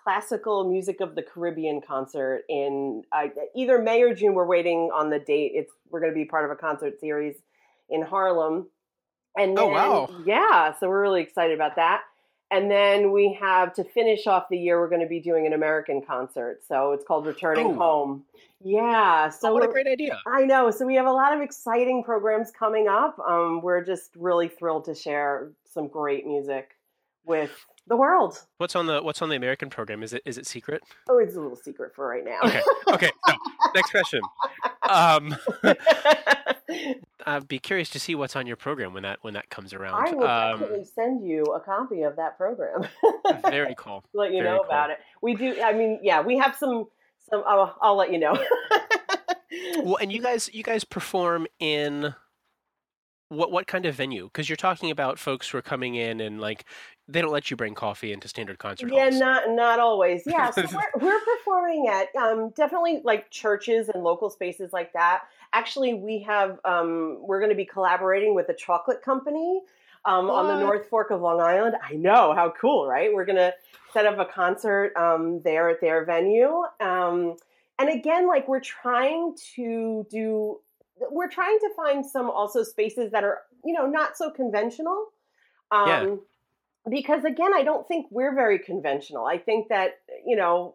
classical 0.06 0.70
music 0.70 1.00
of 1.00 1.14
the 1.14 1.22
Caribbean 1.22 1.80
concert 1.80 2.44
in 2.48 3.02
uh, 3.12 3.26
either 3.54 3.78
May 3.82 4.00
or 4.02 4.14
June. 4.14 4.34
We're 4.34 4.46
waiting 4.46 4.90
on 4.94 5.10
the 5.10 5.18
date. 5.18 5.52
It's 5.54 5.72
we're 5.90 6.00
going 6.00 6.12
to 6.12 6.14
be 6.14 6.24
part 6.24 6.44
of 6.44 6.50
a 6.50 6.56
concert 6.56 7.00
series 7.00 7.34
in 7.90 8.02
Harlem. 8.02 8.68
And 9.36 9.58
Oh, 9.58 9.64
then, 9.66 9.72
wow. 9.72 10.10
Yeah, 10.24 10.72
so 10.78 10.88
we're 10.88 11.02
really 11.02 11.20
excited 11.22 11.54
about 11.54 11.76
that. 11.76 12.02
And 12.50 12.70
then 12.70 13.10
we 13.12 13.36
have 13.40 13.74
to 13.74 13.84
finish 13.84 14.26
off 14.26 14.44
the 14.48 14.56
year. 14.56 14.78
We're 14.80 14.88
going 14.88 15.00
to 15.00 15.08
be 15.08 15.20
doing 15.20 15.46
an 15.46 15.52
American 15.52 16.00
concert, 16.00 16.60
so 16.66 16.92
it's 16.92 17.04
called 17.04 17.26
Returning 17.26 17.66
Oh. 17.66 17.74
Home. 17.74 18.24
Yeah, 18.64 19.28
so 19.28 19.50
oh, 19.50 19.54
what 19.54 19.64
a 19.64 19.68
great 19.68 19.86
idea! 19.86 20.18
I 20.26 20.44
know. 20.44 20.70
So 20.70 20.86
we 20.86 20.94
have 20.94 21.06
a 21.06 21.12
lot 21.12 21.34
of 21.34 21.42
exciting 21.42 22.02
programs 22.02 22.50
coming 22.50 22.88
up. 22.88 23.18
Um, 23.18 23.60
we're 23.60 23.84
just 23.84 24.10
really 24.16 24.48
thrilled 24.48 24.86
to 24.86 24.94
share 24.94 25.50
some 25.64 25.88
great 25.88 26.26
music 26.26 26.75
with 27.26 27.50
the 27.88 27.96
world. 27.96 28.42
What's 28.58 28.74
on 28.74 28.86
the 28.86 29.02
What's 29.02 29.20
on 29.22 29.28
the 29.28 29.36
American 29.36 29.68
program? 29.70 30.02
Is 30.02 30.12
it 30.12 30.22
is 30.24 30.38
it 30.38 30.46
secret? 30.46 30.82
Oh, 31.08 31.18
it's 31.18 31.36
a 31.36 31.40
little 31.40 31.56
secret 31.56 31.92
for 31.94 32.08
right 32.08 32.24
now. 32.24 32.38
Okay, 32.44 32.62
okay. 32.88 33.10
So, 33.28 33.34
next 33.74 33.90
question. 33.90 34.20
Um, 34.88 35.34
I'd 37.26 37.48
be 37.48 37.58
curious 37.58 37.90
to 37.90 37.98
see 37.98 38.14
what's 38.14 38.36
on 38.36 38.46
your 38.46 38.54
program 38.56 38.94
when 38.94 39.02
that 39.02 39.18
when 39.22 39.34
that 39.34 39.50
comes 39.50 39.72
around. 39.72 39.94
I 40.08 40.12
will 40.14 40.24
Um, 40.26 40.60
definitely 40.60 40.84
send 40.84 41.26
you 41.26 41.42
a 41.44 41.58
copy 41.60 42.02
of 42.02 42.14
that 42.16 42.36
program. 42.36 42.84
very 43.50 43.74
cool. 43.76 44.04
let 44.14 44.30
you 44.32 44.42
very 44.42 44.44
know 44.50 44.58
cool. 44.58 44.66
about 44.66 44.90
it. 44.90 44.98
We 45.22 45.34
do. 45.34 45.60
I 45.60 45.72
mean, 45.72 45.98
yeah, 46.02 46.20
we 46.22 46.38
have 46.38 46.54
some. 46.56 46.84
Some. 47.28 47.42
I'll, 47.46 47.76
I'll 47.82 47.96
let 47.96 48.12
you 48.12 48.18
know. 48.18 48.38
Well, 49.82 49.96
and 49.96 50.12
you 50.12 50.20
guys 50.22 50.48
you 50.52 50.62
guys 50.62 50.84
perform 50.84 51.46
in 51.58 52.14
what 53.28 53.50
what 53.50 53.66
kind 53.66 53.86
of 53.86 53.94
venue? 53.96 54.24
Because 54.24 54.48
you're 54.48 54.56
talking 54.56 54.90
about 54.92 55.18
folks 55.18 55.48
who 55.48 55.58
are 55.58 55.62
coming 55.62 55.96
in 55.96 56.20
and 56.20 56.40
like 56.40 56.64
they 57.08 57.20
don't 57.20 57.32
let 57.32 57.50
you 57.50 57.56
bring 57.56 57.74
coffee 57.74 58.12
into 58.12 58.26
standard 58.26 58.58
concert 58.58 58.92
yeah, 58.92 59.04
halls. 59.04 59.18
not 59.18 59.50
not 59.50 59.78
always. 59.78 60.22
Yeah, 60.26 60.50
so 60.50 60.62
we're, 60.62 61.00
we're 61.00 61.20
performing 61.20 61.88
at 61.88 62.14
um, 62.16 62.50
definitely 62.50 63.00
like 63.04 63.30
churches 63.30 63.88
and 63.88 64.02
local 64.02 64.28
spaces 64.28 64.72
like 64.72 64.92
that. 64.92 65.24
Actually, 65.52 65.94
we 65.94 66.20
have 66.22 66.58
um, 66.64 67.18
we're 67.20 67.38
going 67.38 67.50
to 67.50 67.56
be 67.56 67.64
collaborating 67.64 68.34
with 68.34 68.48
a 68.48 68.54
chocolate 68.54 69.02
company 69.02 69.62
um, 70.04 70.30
on 70.30 70.46
the 70.48 70.58
North 70.58 70.88
Fork 70.88 71.10
of 71.10 71.20
Long 71.20 71.40
Island. 71.40 71.76
I 71.82 71.94
know 71.94 72.34
how 72.34 72.52
cool, 72.60 72.86
right? 72.86 73.12
We're 73.12 73.24
going 73.24 73.36
to 73.36 73.54
set 73.92 74.06
up 74.06 74.18
a 74.18 74.24
concert 74.24 74.92
um, 74.96 75.40
there 75.42 75.70
at 75.70 75.80
their 75.80 76.04
venue. 76.04 76.62
Um, 76.80 77.36
and 77.78 77.88
again, 77.88 78.26
like 78.26 78.48
we're 78.48 78.60
trying 78.60 79.36
to 79.54 80.06
do, 80.10 80.60
we're 81.10 81.28
trying 81.28 81.58
to 81.60 81.70
find 81.76 82.04
some 82.04 82.30
also 82.30 82.62
spaces 82.62 83.12
that 83.12 83.22
are 83.22 83.42
you 83.64 83.72
know 83.72 83.86
not 83.86 84.16
so 84.16 84.30
conventional. 84.30 85.12
Um, 85.70 85.88
Yeah. 85.88 86.16
Because 86.90 87.24
again 87.24 87.52
i 87.54 87.62
don't 87.62 87.86
think 87.88 88.06
we're 88.10 88.34
very 88.34 88.58
conventional 88.58 89.26
i 89.26 89.38
think 89.38 89.68
that 89.68 89.98
you 90.24 90.36
know 90.36 90.74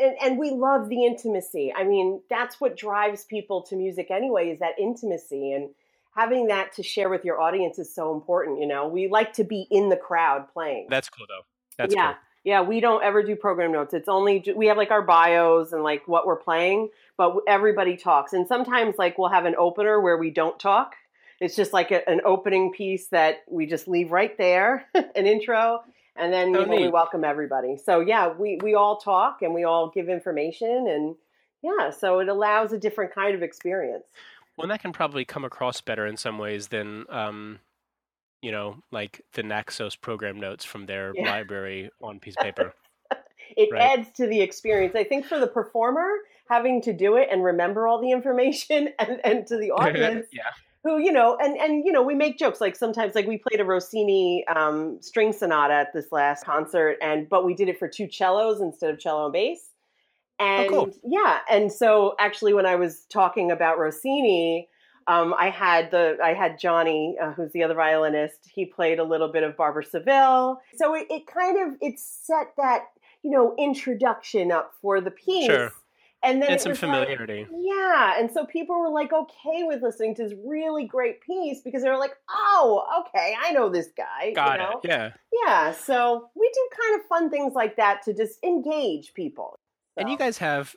and, 0.00 0.16
and 0.22 0.38
we 0.38 0.50
love 0.50 0.88
the 0.88 1.04
intimacy. 1.04 1.72
I 1.74 1.84
mean, 1.84 2.20
that's 2.30 2.60
what 2.60 2.76
drives 2.76 3.24
people 3.24 3.62
to 3.62 3.76
music 3.76 4.10
anyway, 4.10 4.50
is 4.50 4.58
that 4.60 4.78
intimacy. 4.78 5.52
And 5.52 5.70
having 6.14 6.48
that 6.48 6.72
to 6.74 6.82
share 6.82 7.08
with 7.08 7.24
your 7.24 7.40
audience 7.40 7.78
is 7.78 7.94
so 7.94 8.14
important. 8.14 8.60
You 8.60 8.66
know, 8.66 8.88
we 8.88 9.08
like 9.08 9.32
to 9.34 9.44
be 9.44 9.66
in 9.70 9.88
the 9.88 9.96
crowd 9.96 10.46
playing. 10.52 10.86
That's 10.90 11.08
cool, 11.08 11.26
though. 11.28 11.44
That's 11.78 11.94
yeah. 11.94 12.12
cool. 12.12 12.16
Yeah, 12.44 12.62
we 12.62 12.80
don't 12.80 13.04
ever 13.04 13.22
do 13.22 13.36
program 13.36 13.70
notes. 13.70 13.94
It's 13.94 14.08
only 14.08 14.44
we 14.56 14.66
have 14.66 14.76
like 14.76 14.90
our 14.90 15.02
bios 15.02 15.72
and 15.72 15.84
like 15.84 16.08
what 16.08 16.26
we're 16.26 16.34
playing, 16.36 16.88
but 17.16 17.36
everybody 17.46 17.96
talks. 17.96 18.32
And 18.32 18.48
sometimes 18.48 18.96
like 18.98 19.16
we'll 19.16 19.28
have 19.28 19.44
an 19.44 19.54
opener 19.56 20.00
where 20.00 20.16
we 20.16 20.30
don't 20.30 20.58
talk. 20.58 20.96
It's 21.42 21.56
just 21.56 21.72
like 21.72 21.90
a, 21.90 22.08
an 22.08 22.20
opening 22.24 22.72
piece 22.72 23.08
that 23.08 23.42
we 23.50 23.66
just 23.66 23.88
leave 23.88 24.12
right 24.12 24.36
there, 24.38 24.86
an 24.94 25.26
intro, 25.26 25.80
and 26.14 26.32
then 26.32 26.54
you 26.54 26.64
know, 26.64 26.76
we 26.76 26.88
welcome 26.88 27.24
everybody. 27.24 27.76
So 27.76 28.00
yeah, 28.00 28.32
we 28.32 28.58
we 28.62 28.74
all 28.74 28.98
talk 28.98 29.42
and 29.42 29.52
we 29.52 29.64
all 29.64 29.90
give 29.90 30.08
information 30.08 30.86
and 30.88 31.16
yeah, 31.62 31.90
so 31.90 32.20
it 32.20 32.28
allows 32.28 32.72
a 32.72 32.78
different 32.78 33.14
kind 33.14 33.34
of 33.34 33.42
experience. 33.42 34.04
Well, 34.56 34.64
and 34.64 34.70
that 34.70 34.82
can 34.82 34.92
probably 34.92 35.24
come 35.24 35.44
across 35.44 35.80
better 35.80 36.06
in 36.06 36.16
some 36.16 36.38
ways 36.38 36.68
than, 36.68 37.06
um, 37.08 37.60
you 38.42 38.50
know, 38.50 38.82
like 38.90 39.22
the 39.32 39.42
Naxos 39.42 39.96
program 39.96 40.38
notes 40.38 40.64
from 40.64 40.86
their 40.86 41.12
Yeah. 41.14 41.30
library 41.30 41.90
on 42.02 42.20
piece 42.20 42.34
of 42.36 42.42
paper. 42.44 42.74
It 43.56 43.70
Right. 43.72 43.98
adds 43.98 44.10
to 44.16 44.26
the 44.26 44.40
experience. 44.40 44.94
I 44.94 45.04
think 45.04 45.26
for 45.26 45.38
the 45.38 45.46
performer, 45.46 46.08
having 46.48 46.82
to 46.82 46.92
do 46.92 47.16
it 47.16 47.28
and 47.30 47.42
remember 47.44 47.86
all 47.86 48.00
the 48.00 48.10
information 48.10 48.90
and, 48.98 49.20
and 49.24 49.46
to 49.46 49.56
the 49.56 49.70
audience 49.70 50.26
yeah. 50.32 50.50
Who 50.84 50.98
you 50.98 51.12
know 51.12 51.36
and 51.40 51.56
and 51.58 51.84
you 51.86 51.92
know 51.92 52.02
we 52.02 52.14
make 52.14 52.38
jokes 52.38 52.60
like 52.60 52.74
sometimes 52.74 53.14
like 53.14 53.26
we 53.26 53.38
played 53.38 53.60
a 53.60 53.64
rossini 53.64 54.44
um, 54.48 54.98
string 55.00 55.32
sonata 55.32 55.74
at 55.74 55.92
this 55.92 56.06
last 56.10 56.44
concert 56.44 56.96
and 57.00 57.28
but 57.28 57.44
we 57.44 57.54
did 57.54 57.68
it 57.68 57.78
for 57.78 57.86
two 57.86 58.08
cellos 58.10 58.60
instead 58.60 58.90
of 58.90 58.98
cello 58.98 59.26
and 59.26 59.32
bass 59.32 59.70
and 60.40 60.68
cool. 60.68 60.90
yeah 61.04 61.38
and 61.48 61.72
so 61.72 62.16
actually 62.18 62.52
when 62.52 62.66
i 62.66 62.74
was 62.74 63.06
talking 63.12 63.52
about 63.52 63.78
rossini 63.78 64.68
um, 65.06 65.32
i 65.38 65.50
had 65.50 65.90
the 65.92 66.16
i 66.22 66.34
had 66.34 66.58
johnny 66.58 67.14
uh, 67.22 67.30
who's 67.32 67.52
the 67.52 67.62
other 67.62 67.74
violinist 67.74 68.50
he 68.52 68.66
played 68.66 68.98
a 68.98 69.04
little 69.04 69.30
bit 69.30 69.44
of 69.44 69.56
Barber 69.56 69.80
of 69.80 69.86
Seville 69.86 70.60
so 70.74 70.94
it, 70.96 71.06
it 71.10 71.28
kind 71.28 71.58
of 71.62 71.78
it 71.80 71.98
set 71.98 72.54
that 72.56 72.86
you 73.22 73.30
know 73.30 73.54
introduction 73.56 74.50
up 74.50 74.72
for 74.82 75.00
the 75.00 75.12
piece 75.12 75.46
Sure. 75.46 75.72
And 76.22 76.40
then 76.40 76.50
And 76.52 76.60
some 76.60 76.70
was 76.70 76.82
like- 76.82 76.90
familiarity. 76.90 77.46
yeah, 77.52 78.14
and 78.18 78.30
so 78.30 78.44
people 78.46 78.78
were 78.80 78.90
like 78.90 79.12
okay 79.12 79.62
with 79.64 79.82
listening 79.82 80.14
to 80.16 80.24
this 80.24 80.34
really 80.44 80.84
great 80.86 81.20
piece 81.20 81.60
because 81.62 81.82
they 81.82 81.88
were 81.90 81.98
like, 81.98 82.14
"Oh, 82.30 83.04
okay, 83.06 83.34
I 83.40 83.52
know 83.52 83.68
this 83.68 83.88
guy." 83.96 84.32
Got 84.34 84.60
you 84.60 84.66
know? 84.66 84.80
it. 84.82 84.88
Yeah. 84.88 85.10
Yeah, 85.46 85.72
so 85.72 86.28
we 86.34 86.50
do 86.52 86.68
kind 86.80 87.00
of 87.00 87.06
fun 87.06 87.30
things 87.30 87.54
like 87.54 87.76
that 87.76 88.02
to 88.04 88.12
just 88.14 88.42
engage 88.44 89.14
people. 89.14 89.58
And 89.96 90.08
you 90.08 90.16
guys 90.16 90.38
have 90.38 90.74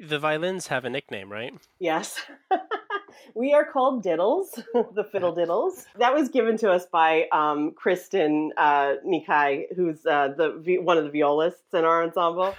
the 0.00 0.18
violins 0.18 0.68
have 0.68 0.84
a 0.84 0.90
nickname, 0.90 1.30
right? 1.32 1.52
yes, 1.80 2.20
we 3.34 3.52
are 3.52 3.64
called 3.64 4.04
Diddles, 4.04 4.48
the 4.94 5.04
Fiddle 5.04 5.34
Diddles. 5.34 5.86
That 5.98 6.14
was 6.14 6.28
given 6.28 6.56
to 6.58 6.70
us 6.70 6.86
by 6.86 7.26
um, 7.32 7.72
Kristen 7.72 8.52
uh, 8.56 8.94
Nikai, 9.06 9.64
who's 9.74 10.04
uh, 10.06 10.28
the 10.36 10.78
one 10.80 10.98
of 10.98 11.04
the 11.04 11.10
violists 11.10 11.72
in 11.74 11.84
our 11.84 12.04
ensemble. 12.04 12.54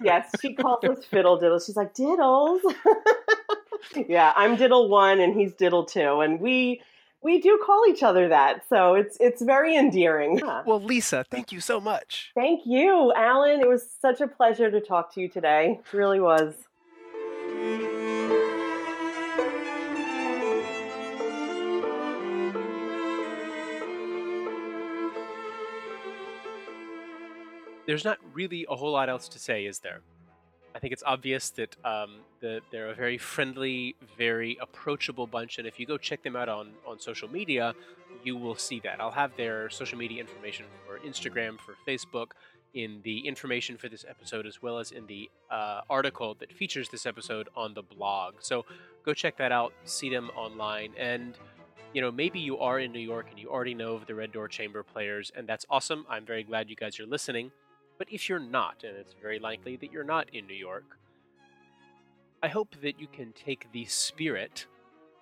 Yes, 0.00 0.30
she 0.40 0.54
calls 0.54 0.84
us 0.84 1.04
Fiddle 1.04 1.38
Diddles. 1.40 1.66
She's 1.66 1.76
like 1.76 1.94
Diddles. 1.94 2.60
yeah, 4.08 4.32
I'm 4.36 4.56
Diddle 4.56 4.88
one 4.88 5.20
and 5.20 5.38
he's 5.38 5.54
Diddle 5.54 5.84
two, 5.84 6.20
and 6.20 6.40
we 6.40 6.82
we 7.22 7.40
do 7.40 7.60
call 7.64 7.84
each 7.88 8.02
other 8.02 8.28
that. 8.28 8.68
So 8.68 8.94
it's 8.94 9.16
it's 9.20 9.42
very 9.42 9.76
endearing. 9.76 10.38
Yeah. 10.38 10.62
Well, 10.66 10.80
Lisa, 10.80 11.24
thank 11.30 11.52
you 11.52 11.60
so 11.60 11.80
much. 11.80 12.30
Thank 12.34 12.66
you, 12.66 13.12
Alan. 13.16 13.60
It 13.60 13.68
was 13.68 13.88
such 14.00 14.20
a 14.20 14.28
pleasure 14.28 14.70
to 14.70 14.80
talk 14.80 15.12
to 15.14 15.20
you 15.20 15.28
today. 15.28 15.80
It 15.80 15.96
really 15.96 16.20
was. 16.20 16.54
There's 27.86 28.04
not 28.04 28.18
really 28.32 28.66
a 28.68 28.76
whole 28.76 28.92
lot 28.92 29.08
else 29.08 29.28
to 29.28 29.38
say, 29.38 29.66
is 29.66 29.80
there? 29.80 30.00
I 30.74 30.80
think 30.80 30.92
it's 30.92 31.04
obvious 31.06 31.50
that 31.50 31.76
um, 31.84 32.16
the, 32.40 32.60
they're 32.72 32.88
a 32.88 32.94
very 32.94 33.16
friendly, 33.18 33.94
very 34.18 34.58
approachable 34.60 35.26
bunch, 35.26 35.58
and 35.58 35.68
if 35.68 35.78
you 35.78 35.86
go 35.86 35.96
check 35.96 36.22
them 36.22 36.34
out 36.34 36.48
on, 36.48 36.70
on 36.86 36.98
social 36.98 37.28
media, 37.30 37.74
you 38.24 38.36
will 38.36 38.56
see 38.56 38.80
that. 38.80 39.00
I'll 39.00 39.12
have 39.12 39.36
their 39.36 39.70
social 39.70 39.98
media 39.98 40.20
information 40.20 40.66
for 40.86 40.98
Instagram, 41.06 41.60
for 41.60 41.74
Facebook, 41.86 42.32
in 42.72 43.00
the 43.04 43.20
information 43.20 43.76
for 43.76 43.88
this 43.88 44.04
episode, 44.08 44.46
as 44.46 44.60
well 44.60 44.78
as 44.78 44.90
in 44.90 45.06
the 45.06 45.30
uh, 45.48 45.82
article 45.88 46.34
that 46.40 46.52
features 46.52 46.88
this 46.88 47.06
episode 47.06 47.48
on 47.56 47.74
the 47.74 47.82
blog. 47.82 48.34
So 48.40 48.64
go 49.04 49.14
check 49.14 49.36
that 49.36 49.52
out, 49.52 49.72
see 49.84 50.10
them 50.10 50.30
online, 50.36 50.92
and 50.98 51.34
you 51.92 52.00
know, 52.00 52.10
maybe 52.10 52.40
you 52.40 52.58
are 52.58 52.80
in 52.80 52.90
New 52.90 52.98
York 52.98 53.26
and 53.30 53.38
you 53.38 53.48
already 53.48 53.74
know 53.74 53.94
of 53.94 54.06
the 54.06 54.14
Red 54.16 54.32
Door 54.32 54.48
Chamber 54.48 54.82
players, 54.82 55.30
and 55.36 55.46
that's 55.46 55.64
awesome. 55.70 56.04
I'm 56.10 56.26
very 56.26 56.42
glad 56.42 56.68
you 56.68 56.74
guys 56.74 56.98
are 56.98 57.06
listening. 57.06 57.52
But 57.98 58.08
if 58.10 58.28
you're 58.28 58.38
not, 58.38 58.82
and 58.84 58.96
it's 58.96 59.14
very 59.20 59.38
likely 59.38 59.76
that 59.76 59.92
you're 59.92 60.04
not 60.04 60.28
in 60.32 60.46
New 60.46 60.54
York, 60.54 60.98
I 62.42 62.48
hope 62.48 62.74
that 62.82 63.00
you 63.00 63.06
can 63.06 63.32
take 63.32 63.72
the 63.72 63.84
spirit 63.86 64.66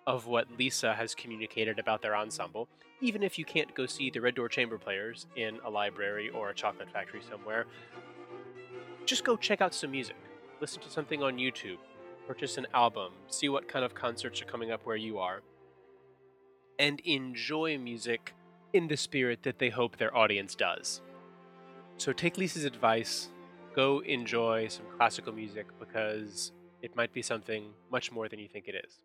of 0.07 0.27
what 0.27 0.49
Lisa 0.59 0.95
has 0.95 1.15
communicated 1.15 1.79
about 1.79 2.03
their 2.03 2.17
ensemble, 2.17 2.69
even 3.01 3.23
if 3.23 3.39
you 3.39 3.45
can't 3.45 3.75
go 3.75 3.87
see 3.87 4.11
the 4.11 4.21
Red 4.21 4.35
Door 4.35 4.49
Chamber 4.49 4.79
players 4.79 5.27
in 5.37 5.61
a 5.65 5.71
library 5.71 6.31
or 6.31 6.51
a 6.51 6.55
chocolate 6.55 6.91
factory 6.91 7.21
somewhere. 7.29 7.67
Just 9.07 9.25
go 9.25 9.37
check 9.37 9.61
out 9.61 9.75
some 9.75 9.91
music, 9.91 10.17
listen 10.61 10.83
to 10.83 10.91
something 10.91 11.23
on 11.23 11.37
YouTube, 11.37 11.79
purchase 12.27 12.57
an 12.57 12.67
album, 12.75 13.13
see 13.29 13.49
what 13.49 13.69
kind 13.69 13.85
of 13.85 13.95
concerts 13.95 14.41
are 14.43 14.47
coming 14.47 14.71
up 14.71 14.85
where 14.85 14.97
you 14.97 15.19
are, 15.19 15.43
and 16.79 17.01
enjoy 17.01 17.79
music 17.79 18.35
in 18.73 18.89
the 18.89 18.97
spirit 18.97 19.43
that 19.43 19.59
they 19.59 19.71
hope 19.71 19.97
their 19.97 20.17
audience 20.17 20.55
does. 20.55 21.03
So 21.99 22.13
take 22.13 22.37
Lisa's 22.37 22.65
advice, 22.65 23.29
go 23.75 24.01
enjoy 24.01 24.69
some 24.69 24.87
classical 24.97 25.33
music 25.33 25.67
because 25.79 26.53
it 26.83 26.97
might 26.97 27.13
be 27.13 27.23
something 27.23 27.71
much 27.91 28.11
more 28.11 28.29
than 28.29 28.39
you 28.39 28.49
think 28.49 28.67
it 28.67 28.75
is. 28.75 28.99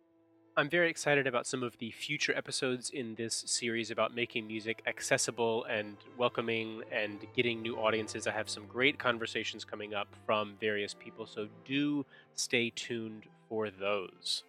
I'm 0.59 0.71
very 0.71 0.89
excited 0.89 1.27
about 1.27 1.45
some 1.45 1.61
of 1.61 1.77
the 1.77 1.91
future 1.91 2.35
episodes 2.35 2.89
in 2.89 3.13
this 3.13 3.43
series 3.45 3.91
about 3.91 4.15
making 4.15 4.47
music 4.47 4.81
accessible 4.87 5.65
and 5.65 5.97
welcoming 6.17 6.81
and 6.91 7.19
getting 7.35 7.61
new 7.61 7.75
audiences. 7.77 8.25
I 8.25 8.31
have 8.31 8.49
some 8.49 8.65
great 8.65 8.97
conversations 8.97 9.63
coming 9.63 9.93
up 9.93 10.07
from 10.25 10.55
various 10.59 10.95
people, 10.95 11.27
so 11.27 11.47
do 11.63 12.03
stay 12.33 12.71
tuned 12.71 13.25
for 13.47 13.69
those. 13.69 14.41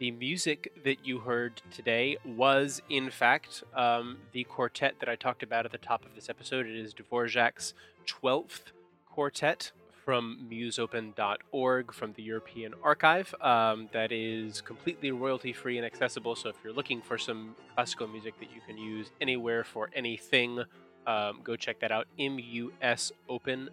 The 0.00 0.10
music 0.10 0.72
that 0.84 1.06
you 1.06 1.20
heard 1.20 1.62
today 1.70 2.16
was, 2.24 2.82
in 2.90 3.10
fact, 3.10 3.62
um, 3.74 4.18
the 4.32 4.42
quartet 4.42 4.96
that 4.98 5.08
I 5.08 5.14
talked 5.14 5.44
about 5.44 5.66
at 5.66 5.72
the 5.72 5.78
top 5.78 6.04
of 6.04 6.16
this 6.16 6.28
episode. 6.28 6.66
It 6.66 6.76
is 6.76 6.92
Dvorak's 6.92 7.74
12th 8.04 8.72
quartet 9.06 9.70
from 10.04 10.48
musopen.org 10.50 11.94
from 11.94 12.12
the 12.14 12.22
European 12.22 12.74
Archive. 12.82 13.32
Um, 13.40 13.88
that 13.92 14.10
is 14.10 14.60
completely 14.60 15.12
royalty 15.12 15.52
free 15.52 15.78
and 15.78 15.86
accessible. 15.86 16.34
So 16.34 16.48
if 16.48 16.56
you're 16.64 16.72
looking 16.72 17.00
for 17.00 17.16
some 17.16 17.54
classical 17.74 18.08
music 18.08 18.38
that 18.40 18.50
you 18.52 18.60
can 18.66 18.76
use 18.76 19.12
anywhere 19.20 19.62
for 19.62 19.90
anything, 19.94 20.64
um, 21.06 21.38
go 21.44 21.54
check 21.54 21.78
that 21.80 21.92
out. 21.92 22.08
musopen.org. 22.18 23.70